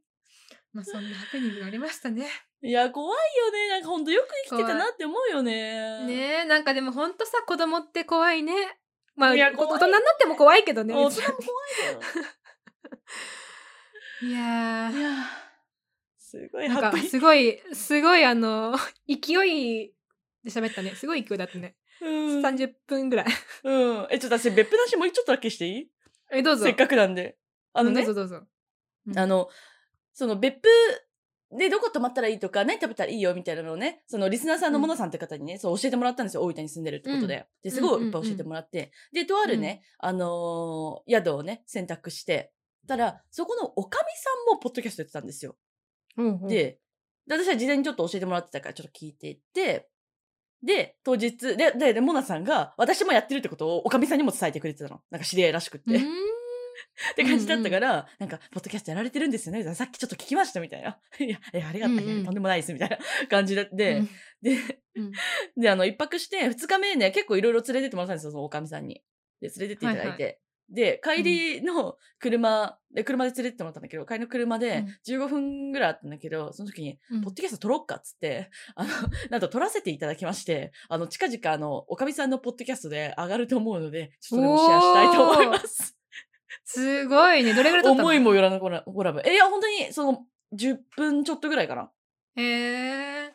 [0.72, 2.28] まあそんなハプニングがありましたね。
[2.62, 3.68] いや、怖いよね。
[3.68, 6.04] なんかほんとよく生きてたなって思うよね。
[6.04, 8.52] ねえなんかでもほんとさ子供って怖いね。
[9.16, 11.44] まあいや大人になっても怖いけどね大人も怖い
[14.22, 14.90] いや
[16.18, 16.96] すごいなんか。
[16.98, 18.76] すごいすごいあの
[19.08, 19.94] 勢い
[20.44, 20.94] で喋ったね。
[20.94, 22.40] すごい勢いだったね、うん。
[22.42, 23.26] 30分ぐらい。
[23.64, 24.06] うん。
[24.10, 25.90] え、ちょっと私、別府なしもうちょっとだけしていい？
[26.32, 26.64] えどうぞ。
[26.64, 27.36] せっかくなんで。
[27.72, 28.04] あのね。
[28.04, 28.46] どう、ぞどうぞ。
[29.06, 29.18] うん。
[29.18, 29.48] あの、
[30.12, 30.68] その別府
[31.58, 36.42] でどこ泊まったらいいとか、何食べたらいいよみたいなのをね、そのリスナーさんのモナさんって方にね、そう教えてもらったんですよ。
[36.42, 37.46] 大分に住んでるってことで。
[37.62, 38.92] で、すごいいっぱい教えてもらって。
[39.12, 42.52] で、とあるね、あのー宿をね、選択して、
[42.90, 45.56] たら、そこのおかみさんもポッドキャストやってたんですよ。
[46.16, 46.80] うんうん、で、
[47.26, 49.88] で私は事前にちょっと教えてもらってたからちょっと聞いていって、
[50.62, 55.00] で、当日、で、で、でモナさんが、私もやってるってことを、おかみさんにも伝えてくれてたの。
[55.10, 55.96] なんか知り合いらしくって。
[57.12, 59.74] って感じだったから、なんか、ポッドキャストやられてるんですよね。
[59.74, 60.98] さっきちょっと聞きましたみたいな。
[61.18, 64.02] いや、いやありがたい、うんうんとんでもないですみたいな 感じで、で、
[64.42, 64.56] で、
[64.96, 65.12] うん
[65.56, 69.02] で、あの、一泊して、二日目ね、結構いろいろ連れてってもらったんですよ、そのおかみさんに。
[69.40, 70.40] で、連れてっていただいて。
[70.70, 78.90] で、帰りの車、で、車で連れてってもらったんだけど、帰りの車で15分ぐらいあったんだけど、その時に、うんポッドキャスト撮ろっかっつって、 あの、
[79.30, 85.96] なんと撮らせていただきまして、あの、近々あの、おかみさんのポッドキャストで上がると思うので、ちょっとでもシェアしたいと思います。
[86.64, 87.54] すごいね。
[87.54, 88.04] どれぐらい撮ったの？
[88.04, 89.20] 思いもよらぬコラコラボ。
[89.24, 91.90] え、いや、本当に、その、10分ちょっとぐらいかな。
[92.36, 93.34] へえ。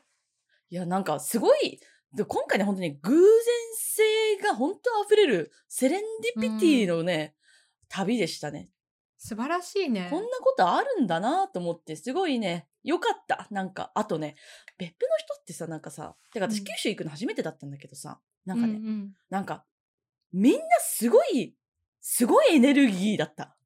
[0.70, 1.80] いや、なんか、すごい、
[2.16, 3.22] で今回ね、本当に偶然
[3.76, 6.01] 性が本当溢れる、セレン
[6.41, 7.36] ディピティのね、
[7.89, 8.70] 旅でしたね。
[9.18, 10.07] 素晴らしいね。
[10.09, 13.47] こんなことあるんだなと思って、すごいね、よかった。
[13.51, 14.36] なんか、あとね、
[14.78, 19.66] 別府の人ってさ、なんかさ、てか私うん九州行くの初めてだったんだけどさ、なんかね、うんうんなんか、
[20.32, 21.55] みんなすごい、
[22.01, 23.57] すごいエネルギーだった。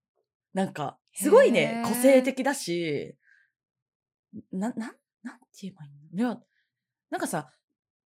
[0.54, 3.18] なんか、すごいね個性的だし、
[4.52, 6.28] な、なん、なんて言えばいいの？
[6.28, 6.40] いや、
[7.10, 7.52] なんかさ、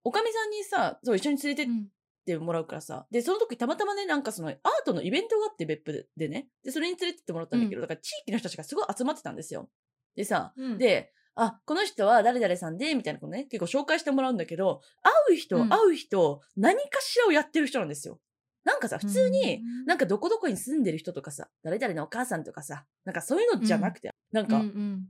[0.03, 1.87] おかみさんにさ、そう、一緒に連れてっうん。
[2.25, 9.69] てもらうからさ、で、その時たまたまね、なんかその、アートのイベントがあって別府ででね、で、それに連れてってもらったんだけど、だから地域の人たちがすごい集まってたんですよ。
[10.15, 10.77] でさ、うん。
[10.77, 15.69] で、あ、この人は誰々さんで、みたいなことね、結構紹介してもらうんだけど、会う人、うん。
[15.69, 18.21] 会う人、何かしらをやってる人なんですよ。
[18.63, 19.85] なんかさ、普通に、うん。
[19.85, 25.07] なんかどこどこに住んでる人とかさ、誰々のお母さんとかさ、なんかそういうのじゃなくて、なんか、うんうん。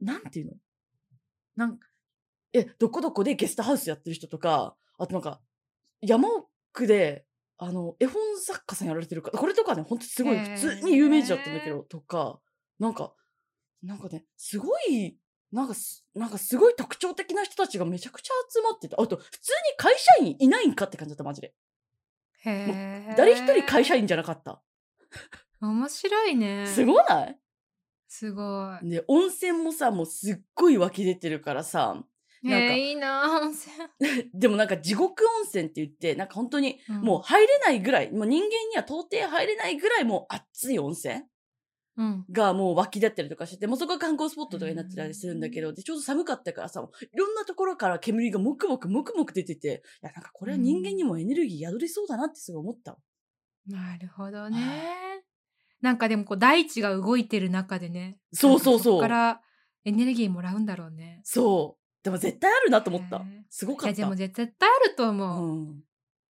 [0.00, 0.52] なんていうの？
[1.56, 1.78] なん
[2.52, 5.40] え、どこどこでゲストハウスやってる人とか、あとなんか、
[6.00, 6.28] 山
[6.72, 7.24] 奥で、
[7.58, 12.40] あの、絵本作家さんやられてるか、これとかね、ほんとすごい普通に有名人だったんだけど、とか、
[12.78, 13.14] なんか、
[13.82, 15.18] なんかね、すごい、
[15.50, 21.54] なんかす、なんかすごい特徴的な人たちがめちゃくちゃ集まってて、あと、普通に会社員いないんかって感じだった、マジで。
[22.44, 22.50] へ
[23.10, 23.14] え。
[23.16, 24.62] 誰一人会社員じゃなかった。
[25.60, 26.66] 面白いね。
[26.66, 27.40] すごない？
[28.06, 28.88] すごい。
[28.88, 32.04] で、温泉もさ、もうすっごい湧き出てるからさ、
[32.42, 33.74] なんかいいな温泉。
[34.34, 41.22] でもなんか地獄温泉って言って、なんか本当にうんもう入れないぐらい、もう人間には到底入れないぐらいもう熱い温泉
[41.96, 42.24] うん。
[42.30, 46.80] がもう湧き出ったりとかしてて、もうそこが観光スポットとかになってたりするんだけど、で、ちょうど寒かったからさ、
[47.12, 52.98] いろんなところから煙がもくもくもくもく出てて、いや、なんかこれは人間にもエネルギー宿りそうだなってすごい思ったわ。
[53.66, 55.24] なるほどね。
[55.80, 58.18] なんかでもこう大地が動いてる中でね。
[58.32, 59.42] そうそうそうこから
[59.84, 61.20] エネルギーもらうんだろうね。
[61.24, 61.87] そう。
[62.08, 63.22] でも絶対あるなと思った。
[63.50, 63.88] すごかった。
[63.88, 65.56] いやでも絶対あるとう思う。
[65.56, 65.82] ん。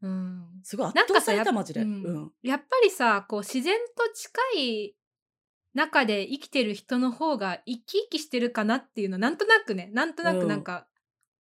[0.03, 0.45] うん。
[0.65, 1.83] すごい圧倒された、マジで。
[1.83, 2.33] ううんん。
[2.43, 4.95] やっぱりさこう自然と近い
[5.75, 10.87] 中で生きてる人の方が生き生きしてるかなっていうのはなんとなくねなんとなくなんか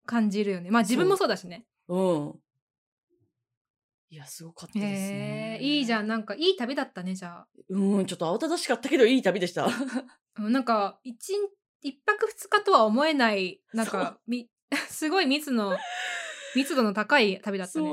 [0.06, 2.34] 感じるよね、まあ自分もそうだしねうん。
[4.10, 5.64] いや、すごかったへですねえ。
[5.66, 9.68] いいじゃんなんかいい旅だったねじゃあ、うん、ちょっと慌ただしかったけど、いい旅でした。
[10.40, 11.34] うん、なんか一
[11.82, 14.50] 日一泊二日とは思えないなんかみ
[14.90, 15.78] すごい密の
[16.56, 17.90] 密度の高い旅だったね。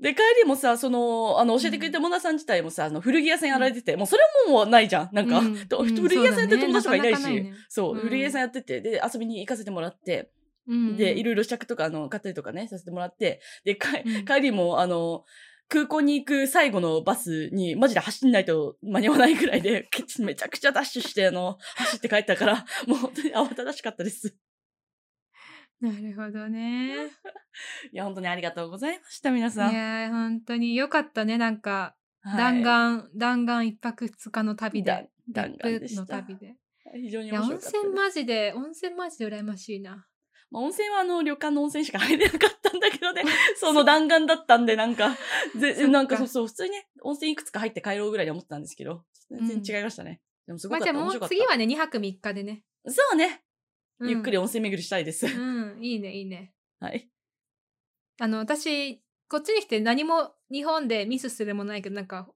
[0.00, 5.10] で、帰りもさ、その、あの、教えてくれたモナさん自体もさ、あの、古着屋さんやられてて、もうそれももうないじゃん。
[5.12, 5.54] なんか、うん。
[5.54, 10.32] 古着屋さんやってる友達とかいないし、そう古着屋さんやってて、で、遊びに行かせてもらって、
[10.66, 10.96] うん。
[10.96, 15.24] で、いろいろ試着とか、あの、買ったりとかね、させてもらって、で、帰りも、あの、
[15.70, 24.36] 空港に行く最後のバスに、マジで走んないと間に合わないぐらいで、 けめちゃくちゃダッシュして、あの、走って帰ったから、 もう本当に慌ただしかったです。
[25.80, 27.06] なるほどね
[27.92, 29.72] いや、本当にありがとうございました、皆いさん。
[29.72, 36.56] やー本当によかったねなんかはい弾丸、弾丸一泊二日の旅だで弾丸でした別府の旅で
[37.02, 37.76] 非常にいや温面白かったです。
[37.78, 40.06] 泉マジで温泉マジで羨ましいな
[40.50, 43.22] まあ、温泉はあの旅館の温泉しか入れなかったんだけどね、
[43.56, 45.16] その弾丸だったんで、なんか、
[45.56, 50.20] ぜなんかそうそう、普通にね、温泉いくつか入って帰ろうぐらいに思ってたんですけど、全然違いましたね。
[50.46, 51.26] でもすごかった、まあじゃあも。
[51.26, 53.44] う次はね2泊3日でね、そうね、
[54.00, 55.26] うんゆっくり温泉巡りしたいです。
[55.26, 57.08] うんいいねいいねはい。
[58.18, 62.28] あの私こっちに来て何も日本でミスするもないけどなんか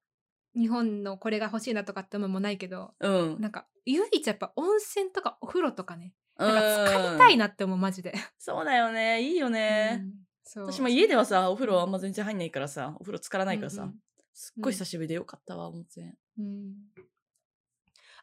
[0.55, 3.41] 日本のこれが欲しいなとかって思うもないけどうん。
[3.41, 10.01] なんか唯一やっぱ温泉とかお風呂とかねななんか使いたいなって思うマジで、そうだよね、いいよね。
[10.03, 10.13] うん。
[10.45, 10.73] そう。
[10.73, 13.95] 私も家ではさ、お風呂あんま全然入んないからさ、お風呂浸からないからさ、うんうん。
[14.33, 16.13] すっごい久しぶりでよかったわ、温泉。
[16.39, 16.75] うん。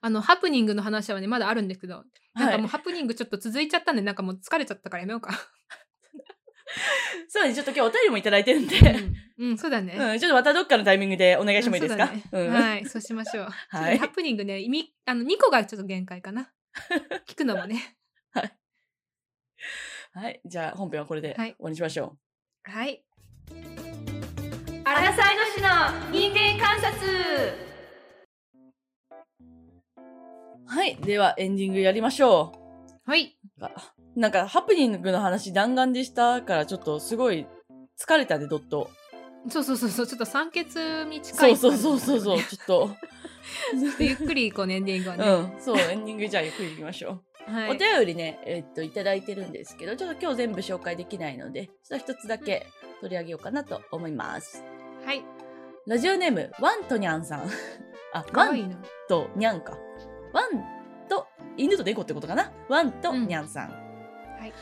[0.02, 2.04] あのハプニングの話はねまだあるんですけど
[2.34, 5.32] なんはいかもうハプニングちょっと続いちゃったんでなんかもう疲れちゃったからやめようか。
[7.28, 8.78] そうねちょっと今日お便りもいただいてるんで、
[9.38, 12.24] うん、うん、そうだね、うん、ちょっとまたどっかのタイミングでお願いしてもいいですか、ね。
[12.32, 12.50] うん。
[12.50, 13.98] はいそうしましょう、 はい。
[13.98, 16.52] ハプニングね意味あの2個がちょっと限界かな。
[17.28, 17.98] 聞くのもね
[20.14, 20.42] はい。
[20.46, 22.18] じゃあ本編はこれではい終わりにしましょ
[22.64, 23.04] はい
[24.84, 25.70] アラサイの市の
[26.12, 27.72] 人間観察う。
[30.66, 30.96] はい。
[30.98, 32.54] ではエンディングやりましょ
[33.06, 33.38] はい。
[34.16, 37.48] なんかハプニングの話弾丸でしたからちょっとすごい
[38.00, 38.90] 疲れたで、ドット。
[39.50, 40.66] そうそうそうそう、ちょっと酸欠
[41.08, 41.58] に近い。
[41.58, 42.90] そうそうそうそうそう、ちょっと。
[43.80, 45.26] ちょっとゆっくりこうね エンディングはね。
[45.28, 47.24] うん、そう、エンディングじゃあゆっくりいきましょう。
[47.48, 47.72] はい。
[47.72, 52.68] お便りね、えっと、いただいてるんですけど、ちょっと今日全部紹介できないので、ちょっと一つだけ
[53.02, 54.64] 取り上げようかなと思います。
[55.06, 55.24] はい。
[55.88, 57.50] ラジオネーム、ワンとニャンさん。
[58.14, 58.84] あ、ワン。
[59.08, 59.78] とニャンか。
[60.32, 61.28] ワンと
[61.58, 62.52] 犬と猫ってことかな？
[62.70, 63.70] ワンとニャンさん。
[63.70, 64.54] はい。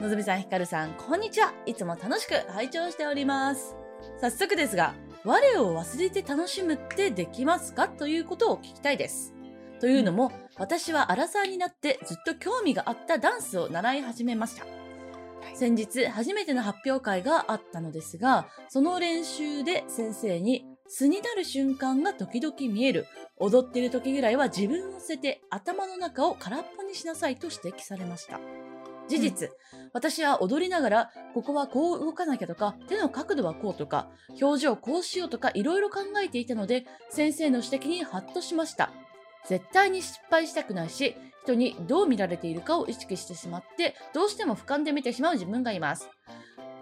[0.00, 1.52] のぞみさん、ひかるさん、こんにちは。
[1.66, 3.76] いつも楽しく拝聴しております。
[4.20, 7.88] 早速ですが、我を忘れて楽しむってできますか？
[7.88, 9.34] ということを聞きたいです。
[9.80, 14.66] というのも、私はアラサーになってずっと興味があったダンスを習い始めました。
[15.54, 23.06] 先日、初めての発表会があったのですが、その練習で先生に素になる瞬間が時々見える。
[23.38, 28.38] 踊ってる時ぐらいは自分を捨てて頭の中を空っぽにしなさいと指摘されました。
[29.08, 29.50] 事実、
[29.92, 34.08] 私は踊りながら、ここはこう動かなきゃとか、手の角度はこうとか、
[34.40, 38.92] 表情こうしようとか、いろいろ考えていたので、先生の指摘にハッとしました。
[39.46, 46.08] 絶対に失敗したくないし、人にどう見られているかを意識してしまって、どうしても俯瞰で見てしまう自分がいます。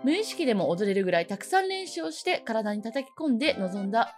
[0.05, 4.15] 無意識でも踊れるぐらいたくさん練習をして体に叩き込んで臨んだ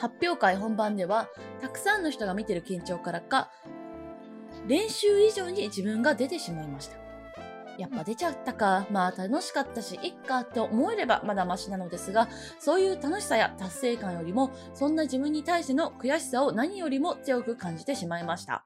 [0.00, 1.28] 発表会本番では、
[1.60, 3.50] たくさんの人が見てる緊張からか、
[4.66, 7.03] 練習以上に自分が出てしまいました。
[7.78, 18.64] やっぱ出ちゃったか、まあ楽しかったし、いっかと思えればまだマシなのですが、そういう楽しさや達成感よりも、そんな自分に対しての悔しさを何よりも強く感じてしまいました。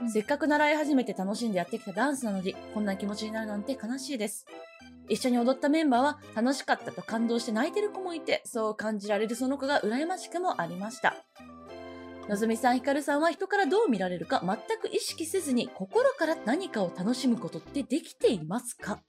[0.00, 4.46] うんせっかく習い始めて楽しんでやってきたダンスなのに、こんな気持ちになるなんて悲しいです。
[5.08, 11.14] 一緒に踊ったメンバーは楽しかったと感動して泣いてる子もいて、そう感じられるその子が羨ましくもありました。
[12.28, 19.00] のぞみさん、ひかるさんは人からどう見られるか全く意識せずに心から何かを楽しむことってできていますか？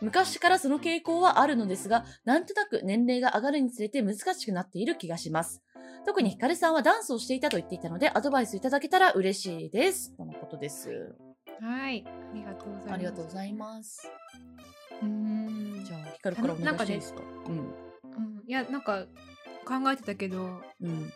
[0.00, 5.62] 昔からその傾向はあるのですが、なんとなく年齢が上がるにつれて難しくなっている気がします。
[6.04, 10.14] 特にひかるさんはダンスをしていたと言っていたので、アドバイスいただけたら嬉しいです。
[10.16, 11.14] とのことです。
[11.60, 12.04] はい。
[12.06, 12.92] ありがとうございます。
[12.92, 14.08] ありがとうございます。
[15.02, 15.08] うー
[15.82, 15.84] ん。
[15.84, 17.58] じゃあ、ひかるからお願いしていいですかうん。
[17.58, 19.06] うんいやなんか
[19.66, 21.12] 考えてたけどうん。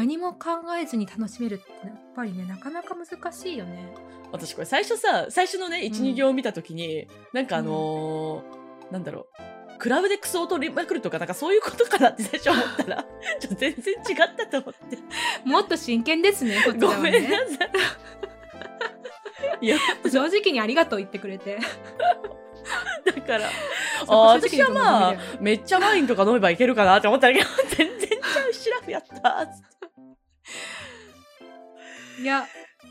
[0.00, 0.48] 何も考
[0.80, 3.92] えずに楽しめるってやっぱりねなかなか難しいよね。
[4.32, 9.26] 私これ最初さ、最初のね、1、うん2行を見たときに、なんかあのーなんだろ
[9.74, 9.78] う。
[9.78, 13.04] クラブでクソを取りまくるとか、なんかそういうことかなって最初思ったら、
[13.40, 14.98] ちょ全然違ったと思って。
[15.44, 17.56] もっと真剣ですねこちらはごめんなね。
[17.58, 17.64] さ
[19.60, 19.66] い。
[19.66, 19.76] いや、
[20.10, 21.58] 正直にありがとう言ってくれて。
[23.04, 27.44] だから、あー私はまあめっちゃワインとか飲めばいけるかなって思ったけど、
[27.76, 29.46] 全然ちゃうシラフやった。
[32.20, 32.46] いや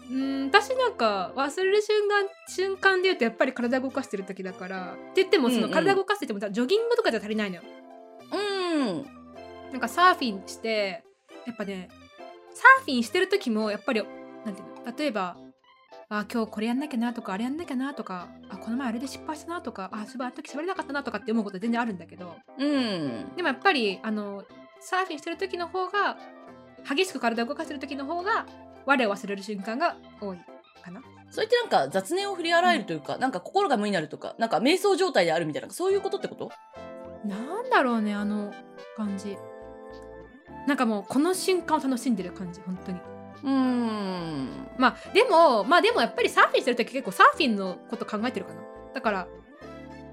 [0.10, 7.62] うん私なんか忘れる瞬間瞬間で言うとやっぱり体動かしてる時だからって言ってもその体動かしててもジョギングとかじゃ足りないのよ。
[8.32, 9.06] うん。
[9.72, 11.04] なんかサーフィンして
[11.46, 11.90] やっぱね
[12.54, 14.04] サーフィンしてる時もやっぱり
[14.46, 15.38] なんていうの例えば
[16.10, 23.36] あ今日これやんなきゃなとかあれやんなきゃなとかあこの前あれで失敗したなとかあそういえばあの時喋れなかったなとかって思うこと全然あるんだけどうん。
[23.36, 24.44] でもやっぱりあの
[24.82, 26.18] サーフィンしてる時の方が
[26.90, 28.48] 激しく体を動かしてる時の方が
[28.90, 30.38] 我を忘れる瞬間が多い
[30.84, 31.02] かな。
[31.30, 36.52] それってなんか雑念を振り洗えるというか、なんか心が無になるとか、なんか瞑想状態であるみたいな、そういうことってこと？
[37.24, 38.52] なんだろうねあの
[38.98, 39.38] 感じ。
[40.68, 43.00] なんかもうこの瞬間を楽しんでる感じ本当に。
[43.44, 44.68] うーん。
[44.78, 48.62] まあでもまあでもやっぱりサーフィンしてる時結構サーフィンのこと考えてるかな。
[48.94, 49.28] だから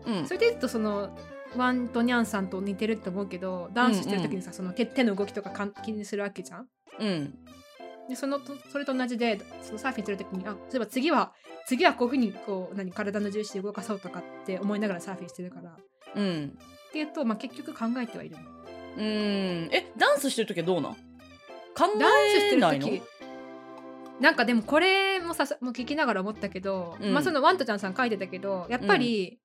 [0.05, 0.35] うんそ。
[0.35, 1.17] れで言うとその
[1.57, 5.51] ワンとニャンさんと似てるって思うけどダンスしてる時にさ、その手手の動きとか
[5.85, 6.67] 気にするわけじゃん。
[7.01, 7.35] うん。
[8.09, 11.33] でそのとそれと同じでそのサーフィンする時にあそういえば次は
[11.67, 15.75] 次はこういうふうにこう何体の重心で動かそうとかって思いながらサーフィンしてるからっ
[16.15, 16.59] うん。
[16.93, 18.43] ていうと、まあ、結局考えてはいるの
[18.97, 19.75] うーん。
[19.75, 20.93] え、ダンスしてるときはどうなん？
[20.95, 20.99] 考
[21.99, 23.03] ダンスしてるえないの時
[24.21, 29.39] なんかでもこれもさもう聞きながら思ったけど、うんまあそのワンとちゃんさん書いてたけどやっぱり、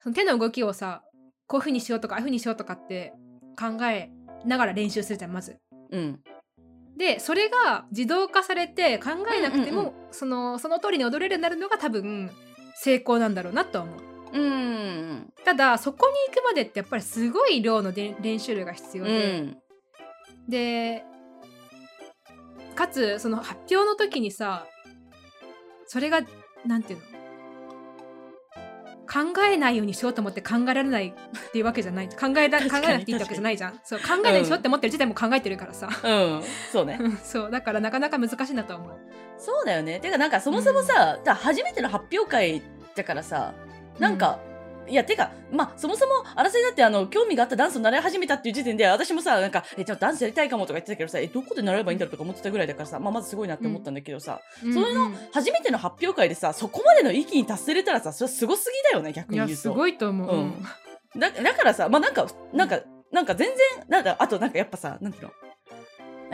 [0.00, 1.02] その手の動きをさ
[1.46, 3.12] こういうふうにしようとかああいうふうにしようとかって
[3.58, 4.08] 考え
[4.46, 5.58] ながら練習するじゃんまず。
[5.90, 6.20] うん。
[6.96, 12.30] でそれが自動化されて考えなくても、うんうんそのその通りに踊れるようになるのが多分
[12.76, 13.98] 成功なんだろうなとは思う。
[14.32, 15.32] うん。
[15.44, 19.56] ただそこに行くまでってやっぱりすごい量ので練習量が必要うで、ん。
[20.48, 21.04] で
[22.76, 24.68] かつその発表の時にさ
[25.88, 26.20] それが
[26.64, 27.04] なんていうの？
[29.14, 32.08] 考えないようにしようと思って考えられないっていうわけじゃない。
[32.08, 33.80] 考えら考えなくていいってわけじゃないじゃん。
[33.84, 36.42] そう考えないようにしようって思ってる時点も考えてるからさ、うん。
[36.72, 36.98] そうね。
[37.22, 37.50] そう。
[37.50, 38.98] だからなかなか難しいなとは思う。
[39.38, 40.00] そうだよね。
[40.00, 42.62] てかなんかそもそもさ、だから初めての発表会
[42.96, 43.54] だからさ
[44.00, 44.40] なんか、
[44.88, 59.74] いやてかまあそもそも争いだってあの興味があったダンスを習い始めたっていう時点で私もさなんかえちょっとダンスやりたいかもとか言ってたけどさえどこで習えばいいんだろうとか思ってたぐらいだからさ、まあ、まずすごいなって思ったんだけどさ、うんそういうのん初めての発表会でさそこまでの域に達せれたらさそれすごすぎだよね逆に言うと。
[59.74, 61.20] ごいと思う、うん。
[61.20, 62.80] だだからさまあなんかなんか
[63.12, 65.30] なんか全然なんかあとなんかやっぱさなんていうの？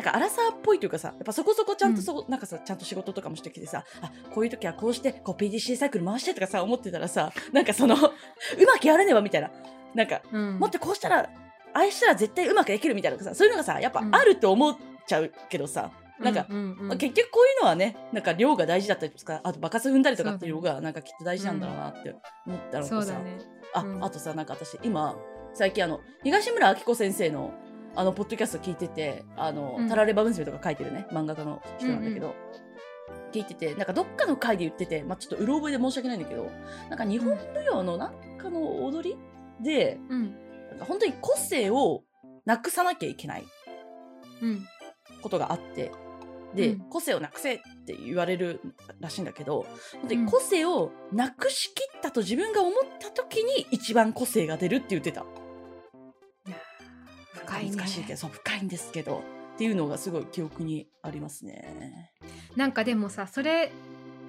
[0.01, 8.01] なんかアラサーっぽいというかさやっぱそこそこちゃんとそう、なんかさちゃんと仕事とかもしてきてさあこういう時はこうしてこう PDC サイクル回してとかさ思ってたらさなんかその う
[8.66, 9.51] まくやらねばみたいな。
[9.94, 10.59] なんかうん。
[10.59, 11.28] もっとこうしたらあ
[11.78, 14.14] あしたら絶対うまくできるみたいなさそういうのがさやっぱうん。
[14.14, 14.76] あると思っ
[15.07, 16.88] ちゃうけどさ、なんか、ううんうん。
[16.88, 23.38] まあ結局こういうのはねなんか量が大事だったりとかあと爆発踏んだりとかっていうのがなんかきっと大事なんだろうなって思ったのとさ、ね。
[23.74, 24.03] あ、うん。
[24.03, 25.14] あとさなんか私今
[25.53, 27.53] 最近あの東村明子先生の
[27.97, 29.88] あのポッドキャスト聞いててあの、うん。
[29.88, 31.07] タラレバ娘とか書いてるね。
[31.11, 32.34] 漫画家の人なんだけど、
[33.32, 36.51] 聞いててなんかどっかの回で言ってて、まあ、ちょっとうろ覚えで申し訳ないんだけど
[36.88, 39.16] なんか日本舞踊のなんかの踊り
[39.62, 40.34] でうん。
[40.70, 42.03] なんか本当に個性を
[42.45, 43.45] なくさなきゃいけない
[44.43, 44.66] うん。
[45.22, 45.93] ことがあって。
[46.55, 46.80] で、うん。
[46.91, 48.61] 個性をなくせって言われる
[49.01, 49.66] らしいんだけど
[50.01, 50.24] 本当うん。
[50.24, 55.24] に個性をなくしきったと自分が思った時に一番個性が出るって言ってた。
[57.77, 59.23] 難しいけどそう深いんですけど
[59.55, 62.12] っていうのがすごい記憶にありますね。
[62.57, 63.73] なんかでもさそれ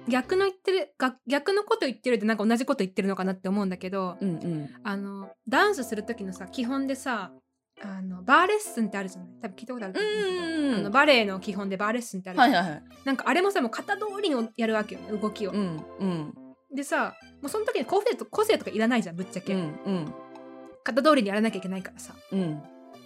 [0.08, 4.70] 逆の言ってるが逆のこと言ってるってなんか同じこと言ってるのかなって思うんだけど、うんうん。
[4.82, 7.32] あのダンスする時のさ基本でさ
[7.80, 9.28] あのバーレッスンってあるじゃない？
[9.40, 12.82] 多分聞いたことあると思うあのバレエの基本でバーレッスンってあるはいはいはい。
[13.04, 16.34] なんかあれもさもう型通りにやるわけよね動きを、うんうん。
[16.74, 20.14] でさもうその時に個性と個性とかいらないじゃんぶっちゃけ、うんうん。
[20.84, 22.12] 型通りにやらなきゃいけないからさ。
[22.32, 22.60] うん。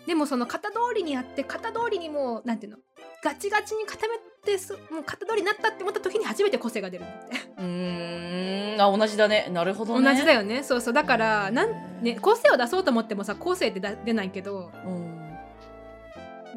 [0.06, 2.78] でもその型通りにやって型通りにもうなんていうの？
[3.24, 7.36] ガチガチに固めてすもう型通りになったって思った時に初めて個性が出るんだって。
[7.58, 8.80] うーん。
[8.80, 9.48] あ同じだね。
[9.50, 10.08] なるほどね。
[10.08, 10.62] 同じだよね。
[10.62, 10.94] そうそう。
[10.94, 15.16] だからなん、ね、個性を出そうと思ってもさ個性ってだ出ないけどうん。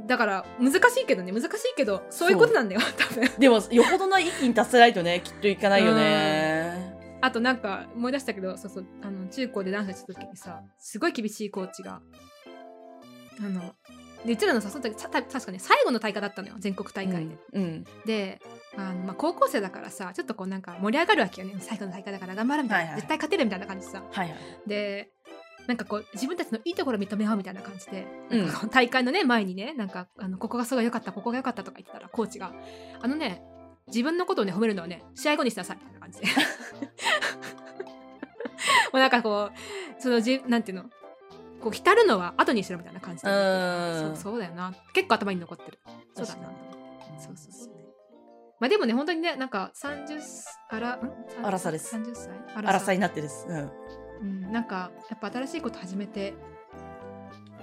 [0.06, 1.32] だから難しいけどね。
[1.32, 2.82] 難しいけどそういうことなんだよ。
[2.98, 3.30] 多分。
[3.40, 6.98] でもよほどな域に達せないとねきっといかないよね。
[7.22, 8.86] あとなんか思い出したけどそうそう。
[9.02, 12.02] あの中高でダンスした時にさすごい厳しいコーチが
[13.40, 13.76] あの
[14.26, 18.42] でうちらのさその時確かね最後の大会だったのよ全国大会で、うんで
[18.78, 22.96] あの、まあ、高校生だからさちょっとこうなんか盛り上がるわけよね最後の大会だから頑張るみたいな、はいはい。
[22.98, 24.04] 絶対勝てるみたいな感じでさ。
[24.12, 24.38] はいはい。
[24.68, 25.10] で
[25.68, 28.70] なんかこう自分たちのいいところを認め合うみたいな感じで、うん。
[28.72, 32.54] 大会のね前にねなんかあのここがすごい良かったここが良かったとか言ってたらコーチが
[33.02, 33.42] あのね
[33.88, 36.28] 自分のことをね褒めるのはね試合後にしなさいみたいな感じで。
[38.92, 40.90] もうなんかこうそのじなんていうの
[41.60, 43.30] こう浸るのは後にしろみたいな感じで。
[43.30, 44.16] うん。
[44.16, 44.74] そうそうだよな。
[44.94, 45.80] 結構頭に残ってる。
[46.16, 46.52] そうだな。
[47.20, 47.74] そうそうそう。
[48.60, 50.22] まあでもね本当にねなんか30
[50.70, 51.14] あらん？
[51.44, 51.96] あらさです。
[51.96, 52.30] 30歳？
[52.56, 53.46] あ荒さになってです。
[53.48, 53.72] うん。
[54.22, 56.34] うん、なんかやっぱ新しいこと始めて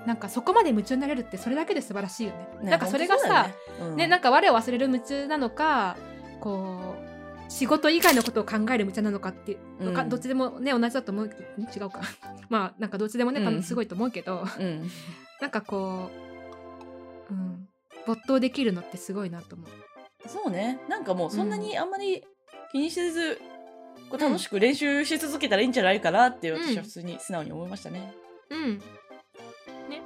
[0.07, 2.49] なんかそこまで夢中になれるってそれだけで素晴らしいよね。
[2.63, 5.97] ねなんかそれがさ、本ねなんか我を忘れる夢中なのか
[6.41, 6.96] こう
[7.49, 12.01] 仕事以外のことを考える夢中なのかって、うんかどっちでもね同じだと思うけどん違うか
[12.49, 14.83] まあなんかどっちでもね、うんすごいと思うけど当だね
[15.41, 16.11] なんかこ
[17.31, 17.69] う、うん、
[18.07, 19.69] 没頭できるのってすごいなと思う。
[20.25, 20.31] うん。
[20.31, 22.25] そうねなんかもうそんなにあんまり
[22.73, 23.41] 気にせず。
[24.09, 28.15] こう楽しく練習し続けたらいいんじゃないかなって私は普通に素直に思いましたね。
[28.51, 30.03] うんね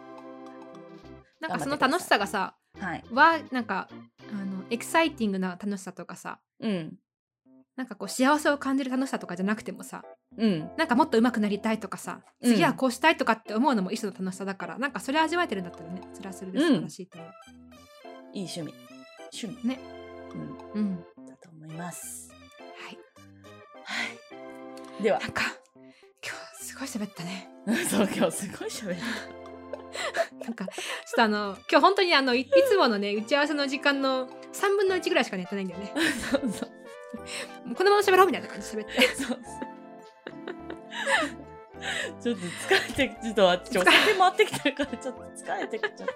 [1.38, 3.04] なんかその楽しさがさはい。
[3.12, 3.88] はなんか
[4.32, 6.96] あのエキサイティングな楽しさとかさうん。
[7.76, 10.04] なんかこう幸せを感じる楽しさとかじゃなくてもさ
[10.36, 10.70] うん。
[10.76, 17.30] なんかもっと上手くなりたいとかさうん次はこうしたいとかって思うのも一種の楽しさだから、なんかそれ味わえてるんだったらねそれはそれで素晴らしいと思う。
[18.32, 18.74] いい趣味。
[19.32, 19.68] 趣味。
[19.68, 19.80] ね。
[20.74, 20.80] うん。
[20.80, 20.96] うん
[21.26, 22.30] だと思います。
[22.76, 22.98] はい、
[23.84, 24.04] は
[25.00, 25.02] い。
[25.02, 25.26] ではな。
[25.28, 25.42] んか
[26.24, 27.50] 今日すごい喋ったね。
[27.88, 28.96] そう今日すごい喋る。
[30.44, 30.74] なんかちょっ
[31.16, 35.92] とあの今日本当にあのいいつものね打ち合わせの時間の3分の1ぐらいしかやってないんだよね。
[36.30, 36.69] そうそう
[37.64, 39.02] もうこのまま喋ろうみたいな感じで喋って。
[39.14, 39.38] そう。
[42.20, 46.08] ちょっと疲れてちょっと私お酒回ってきてるからちょっと疲れてきちゃっ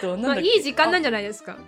[0.00, 0.40] た。
[0.40, 1.58] いい時間なんじゃないですか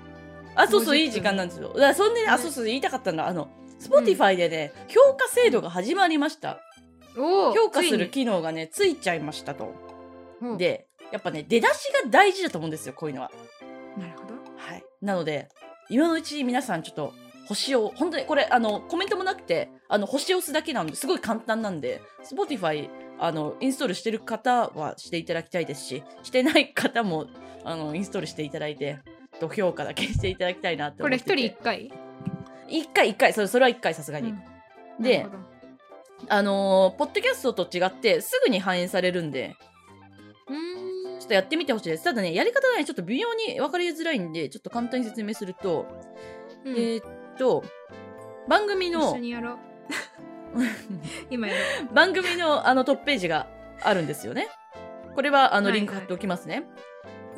[0.55, 1.73] あそうそう50いい時間なんですよ。
[1.75, 3.49] だそんでねあねそうそう言いたかったんだあの
[3.81, 6.61] Spotify でね、評価制度が始まりました。
[7.15, 9.75] 評価する機能がねついちゃいましたと。
[10.57, 13.31] ででやっぱね出だしが大事だと思うんですよこういうのは。
[13.99, 15.49] なるほどはい、なので
[15.91, 17.13] 今のうち皆さんちょっと
[17.47, 22.88] 星を本当にこれあのコメントもなくてあの星を押すだけなんですごい簡単なんで Spotify
[23.18, 27.26] あのインストールしてる方はしていただきたいですししてない方も
[27.64, 28.99] あのインストールしていただいて
[29.40, 31.42] と評価だけしていただきたいなってこれ思ってて。
[31.42, 31.92] 一人一回？
[32.68, 33.32] 一回一回。
[33.32, 34.30] それそれは一回さすがに、
[34.99, 35.03] うん。
[35.03, 35.26] で
[36.28, 39.55] あのーポッドキャストと違ってすぐに反映されるんでん。
[41.20, 42.05] ちょっとやってみてほしいです。
[42.05, 45.86] ただねやり方がねちょっと微妙に分かりづらいんでちょっと簡単に説明すると、
[46.64, 46.74] うん。
[46.74, 47.64] えーっと
[48.49, 49.16] 番組一の
[51.30, 51.49] 今
[51.93, 53.47] 番組の あのトップページが
[53.82, 54.49] あるんですよね。
[55.14, 56.64] これはあのはいはいリンク貼っておきますね。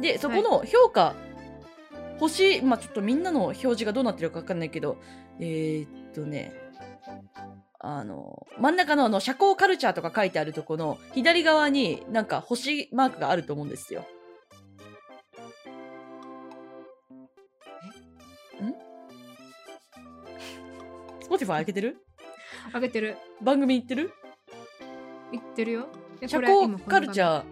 [0.00, 1.14] でそこの評価、
[2.18, 4.98] 星まあちょっとみんなの表示がどうなってるか分かんないけど
[5.38, 6.52] えー、っとね
[7.78, 14.04] あの真ん中のあの社交カルチャーとか書いてあるとこの左側になんか星マークがあると思うんですよ。
[21.28, 21.98] ?Spotify 開けてる？
[22.72, 23.16] うあげてる。
[23.42, 24.12] 番組行ってる？
[25.32, 25.88] 言ってるよ。
[26.20, 27.44] え社交カルチーャー。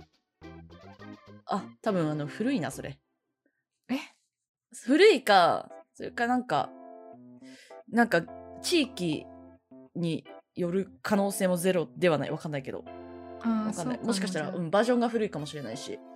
[1.46, 2.98] あ多分あの古いなそれ。
[3.90, 3.94] え？
[4.86, 6.70] 古いかそれかなんか
[7.88, 8.22] なんか
[8.62, 9.26] 地域
[9.94, 12.30] による可能性もゼロではない。
[12.30, 12.78] わかんないけど。
[12.78, 13.98] わかんない。
[14.02, 14.12] も。
[14.12, 15.98] しかしたら、うん、バージョンが古いかもしれないし。
[15.98, 16.13] あ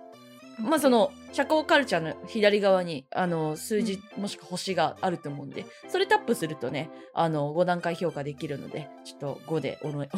[0.59, 10.09] まあその社交カルチャーの左側にあの数字もしくは星があると思うんで、それタップするとねあの5段階評価できるのでちょっと5でお願い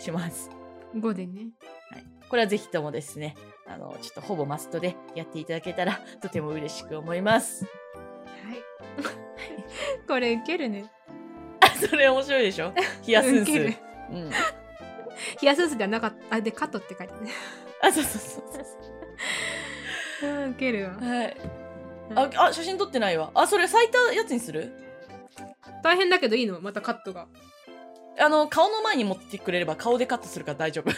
[0.00, 0.50] します。
[0.94, 1.48] 5でね。
[1.90, 3.34] はい、これはぜひともですね、
[3.66, 7.64] あの、ちょっとほぼマストでやっていただけたらとても嬉しく思います。
[7.64, 8.62] はい。
[10.06, 10.90] これウケるね。
[11.60, 12.72] あ、それ面白いでしょ？
[13.06, 13.50] 冷やすんす。
[13.50, 14.30] うん。
[15.42, 16.36] 冷やすんすではなかった。
[16.36, 17.32] あでカットって書いてね
[17.82, 18.93] あ、そうそうそうそう
[20.22, 20.94] うんウケるわ。
[20.94, 21.36] はい。
[22.14, 23.30] あ、あ、写真撮ってないわ。
[23.34, 24.72] あ、それ咲いたやつにする？
[25.82, 27.26] 大変だけどいいのまたカットが
[28.18, 30.90] あの、顔の前に持ってくれれば顔でカットするから大丈夫。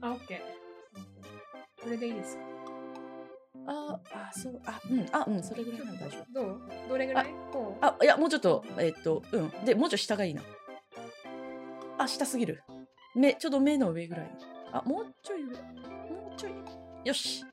[0.00, 0.38] あオッケー
[1.82, 2.42] これでいいですか？
[3.66, 6.32] あ、あ、そう、あ、うん、あ、うん、それぐらいなら大丈夫。
[6.32, 6.60] どう？
[6.88, 7.26] どれぐらい？
[7.80, 9.50] あ、いや、もうちょっと、えっと、うん。
[9.64, 10.42] で、もうちょい下がいいな。
[11.98, 12.62] あ、下すぎる。
[13.14, 14.30] 目、ちょうど目の上ぐらい。
[14.72, 15.52] あ、もうちょい上。
[15.56, 16.52] もうちょい。
[17.04, 17.44] よし。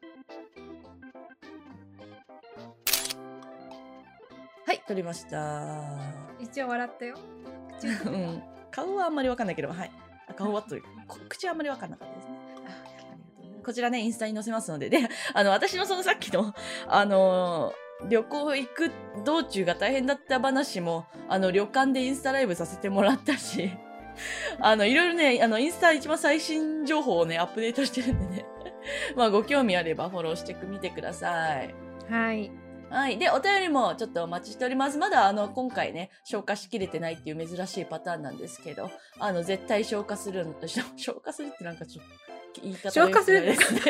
[4.67, 5.81] はい、撮りました。
[6.41, 7.15] 一応笑ったよ
[7.79, 8.43] 口ううんん。
[8.69, 9.91] 顔はあんまりわかんないけど、はい。
[10.29, 10.83] あ顔はという
[11.29, 12.33] 口はあんまりわかんなかったですね。
[13.63, 14.99] こちらね、インスタに載せますので、で、
[15.33, 16.53] あの、私のそのさっきの、
[16.87, 18.91] あのー旅行行く
[19.25, 23.71] 道中が大変だった話も、あの、旅館でインスタライブさせてもらったし、
[24.59, 28.45] あの、いろいろね、あの、インスタ一番最新情報をね、アップデートしてるんでね、
[29.17, 31.73] まあ、ご興味あればフォローしてみてください。
[32.07, 32.51] はい
[32.89, 33.17] はい。
[33.17, 34.97] で、お便りもちょっとお待ちしております。
[34.97, 42.05] まだ、あの、今回ね、消化しきれてないっていう珍しいパターンなんですけど、あの、絶対消化するん、消 消化するってなんかちょっ
[42.53, 43.81] と、言い方消化するですね。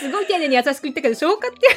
[0.00, 1.68] すごい丁寧に優しく言ったけど消化って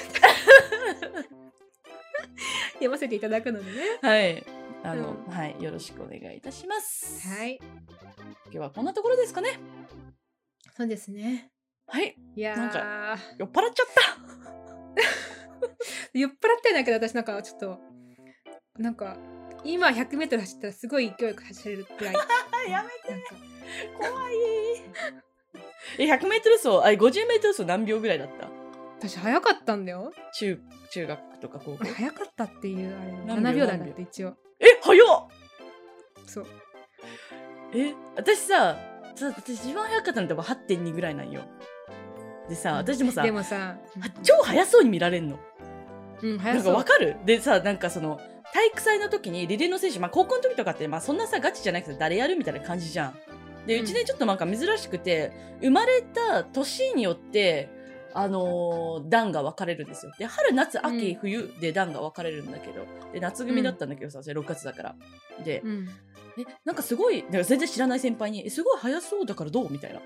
[2.74, 4.46] 読ませていただくのでねはい。
[4.84, 5.56] あの、うんはい。
[5.60, 7.28] よろしくお願いいたします。
[7.28, 7.60] はい
[8.46, 9.60] 今日はこんなところですかね。
[10.78, 11.52] そうですね
[11.90, 12.16] はい。
[12.36, 14.18] いやなんー酔っ払っちゃった。
[16.14, 17.80] 酔っ払ってないけど私なんかちょっと
[18.78, 19.18] なんか
[19.64, 22.20] 今 100m 走ったらすごい勢いよく走れるくらいあ
[22.70, 23.24] やめて。
[23.98, 24.36] 怖い。
[25.98, 28.48] え、100メートル走、あ、50メートル走何秒ぐらいだった？
[29.00, 30.60] 私早かったんだよ中、
[30.92, 31.86] 中学とか高校？
[31.86, 35.28] 早かったっていうあれ何秒？7秒台だって一応え、早っ
[36.28, 36.46] そう
[37.74, 38.78] え、私さ、
[39.16, 41.44] さ私一番早かったの多分8.2ぐらいなんよ。
[42.50, 45.40] でさ、私もさ、でもさあ超速そうに見られんの。
[46.22, 47.16] うんなんかわかる？
[47.26, 48.20] でさ、なんかその、
[48.54, 53.16] 体育祭の時にリレーの選手、まあ高校の時とかって、まあそんなさ、ガチじゃなくて誰やるみたいな感じじゃん。
[53.68, 55.32] で、うんうちね、ちょっとなんか珍しくて、
[55.62, 57.70] 生まれた年によって、
[58.14, 60.12] あのー段が分かれるんですよ。
[60.18, 64.96] で、春、夏、秋、うん冬で段が分かれるんだけど、で、夏組だったんだけどさ、それ6月だから。
[65.46, 65.88] で、うん
[66.38, 69.72] え、なんかすごい、全然知らない先輩に、えすごい速そうだからどう？
[69.72, 70.02] みたいな。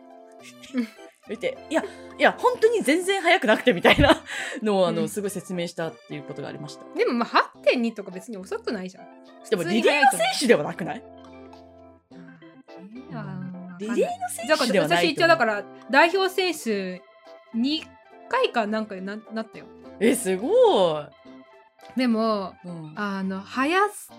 [1.29, 1.83] 言って、いや、
[2.17, 4.21] いや、本当に全然速くなくてみたいな
[4.61, 6.83] のを、あの、うんすごい説明したっていうことがありました。
[6.97, 9.05] でもまあ8.2とか別に遅くないじゃん。
[9.49, 11.03] でも、リレーの選手ではなくない？
[13.79, 17.01] リレーの選手ではない私一応だから代表選手
[17.57, 17.81] 2
[18.29, 19.65] 回かなんかにななったよ。
[19.99, 21.05] えすごい、
[21.97, 24.11] でもうん、あの速す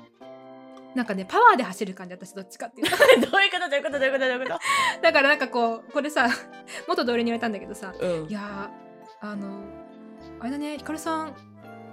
[0.95, 2.97] なんかねパワーで走る感じ私どっちかっていうと。
[3.31, 3.69] どういうこと？
[3.71, 3.99] どういうこと？
[3.99, 4.21] どういうこと？
[4.21, 4.59] どういうこ
[5.03, 6.29] だからなんかこうこれさ
[6.89, 8.29] 元同僚に言われたんだけどさと、うん。
[8.29, 9.65] い、やーあの
[10.41, 11.35] あれだねひかるさん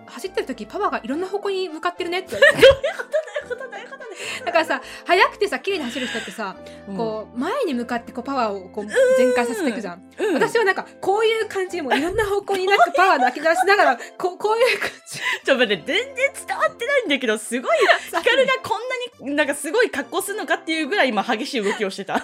[0.07, 2.61] 走ってる時パワーがいろんな方向に向かってるねって言われて。
[2.61, 3.09] どういうこと
[3.55, 6.55] どういうことだからさ速くてさ綺麗に走る人ってさ、
[6.87, 6.97] うん。
[6.97, 8.87] こう前に向かってこうパワーをこう
[9.17, 15.19] 全開させていくじゃん、うん、私はなんかこういう感じでもういろんな方向になんかパワー泣き出しながらこうこういう感じ。
[15.19, 16.15] ちょっと待って全然
[16.47, 18.81] 伝わってないんだけどすごいヒカルがこん
[19.25, 22.17] なになんかすごい格好するのかっていうぐらい今激しい動きをしてた。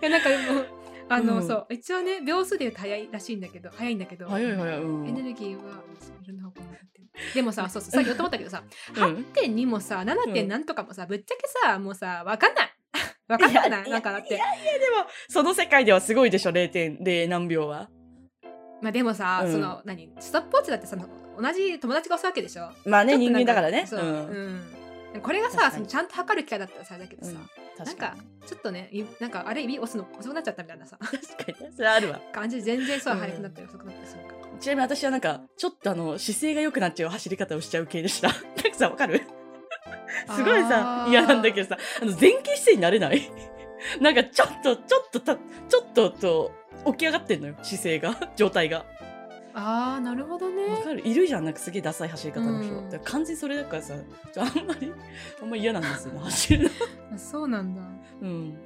[0.00, 0.77] いやなんかもう
[1.08, 1.46] あの、うん。
[1.46, 5.08] そう一応ね秒数で言うと速いらしいんだけど速いんだけど、早い早い、うん。
[5.08, 5.62] エネルギーは
[6.22, 7.08] いろんな方向に向かってる。
[7.34, 8.62] でもさそうそうさっき言おうと思ったけどさ
[8.96, 9.02] うん。
[9.34, 10.32] 8.2もさ 7.
[10.32, 12.74] 点なんとかもさぶっちゃけさもうさわかんない。
[13.28, 14.34] わかんなくないなんかだって。
[14.34, 17.88] いやいやでもその世界ではすごいでしょ0.0何秒は。
[18.80, 19.52] まあでもさ、うん。
[19.52, 22.70] その何ストップウォッチだってさ同じ友達が押すわけでしょ。
[22.84, 23.86] まあね人間だからね。
[23.86, 24.77] そう、ううんん
[25.22, 27.84] これがさそのちゃんと測る機会だったらさだけどさ、うん。
[27.86, 28.14] なんか
[28.46, 31.72] ちょっとねいなんかあれ指押すの遅くなっちゃったみたいなさ確かに。
[31.74, 32.20] それあるわ。
[32.32, 38.28] 感じで全然そううん速くなったり遅くなったりするから、ちなみに私はなんかちょっとあの姿勢が良くなっちゃう走り方をしちゃう系でした。
[38.32, 38.44] なんか
[38.74, 39.22] さわかる？
[40.36, 43.22] すごいさ嫌なんだけどさあの前傾姿勢になれない？
[44.00, 46.52] なんかちょっとちょっとたちょっとと
[46.86, 48.84] 起き上がってんのよ姿勢が状態が
[49.54, 51.06] あーなるほどわねかる。
[51.06, 52.90] いるじゃんなんかすげえダサい走り方の人、うん。
[52.90, 54.92] だから完全にそれだからさあんまり
[55.42, 56.70] あんまり嫌なんですよね走るの。
[57.14, 57.82] あそうなんだ。
[58.22, 58.58] うん。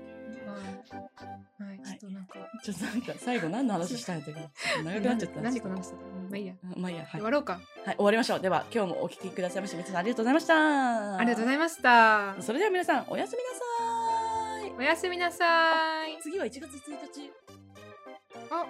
[1.58, 4.38] はい、はい、ちょっとなんか、ちょっとなんか最後何の話したんだっけど。
[4.84, 5.40] 長くなっちゃった。
[5.40, 7.10] 何この話だまあいいや、うんまあいいや、はい。
[7.12, 7.60] 終わろうか。
[7.84, 8.40] はい、終わりましょう。
[8.40, 11.16] では今日もお聞きくださいまして皆さんありがとうございました。
[11.16, 12.36] ありがとうございました。
[12.40, 14.72] それでは皆さんおやすみなさい。
[14.78, 16.18] おやすみなさい。
[16.20, 16.68] 次は1月1
[17.12, 17.32] 日。
[18.50, 18.66] あ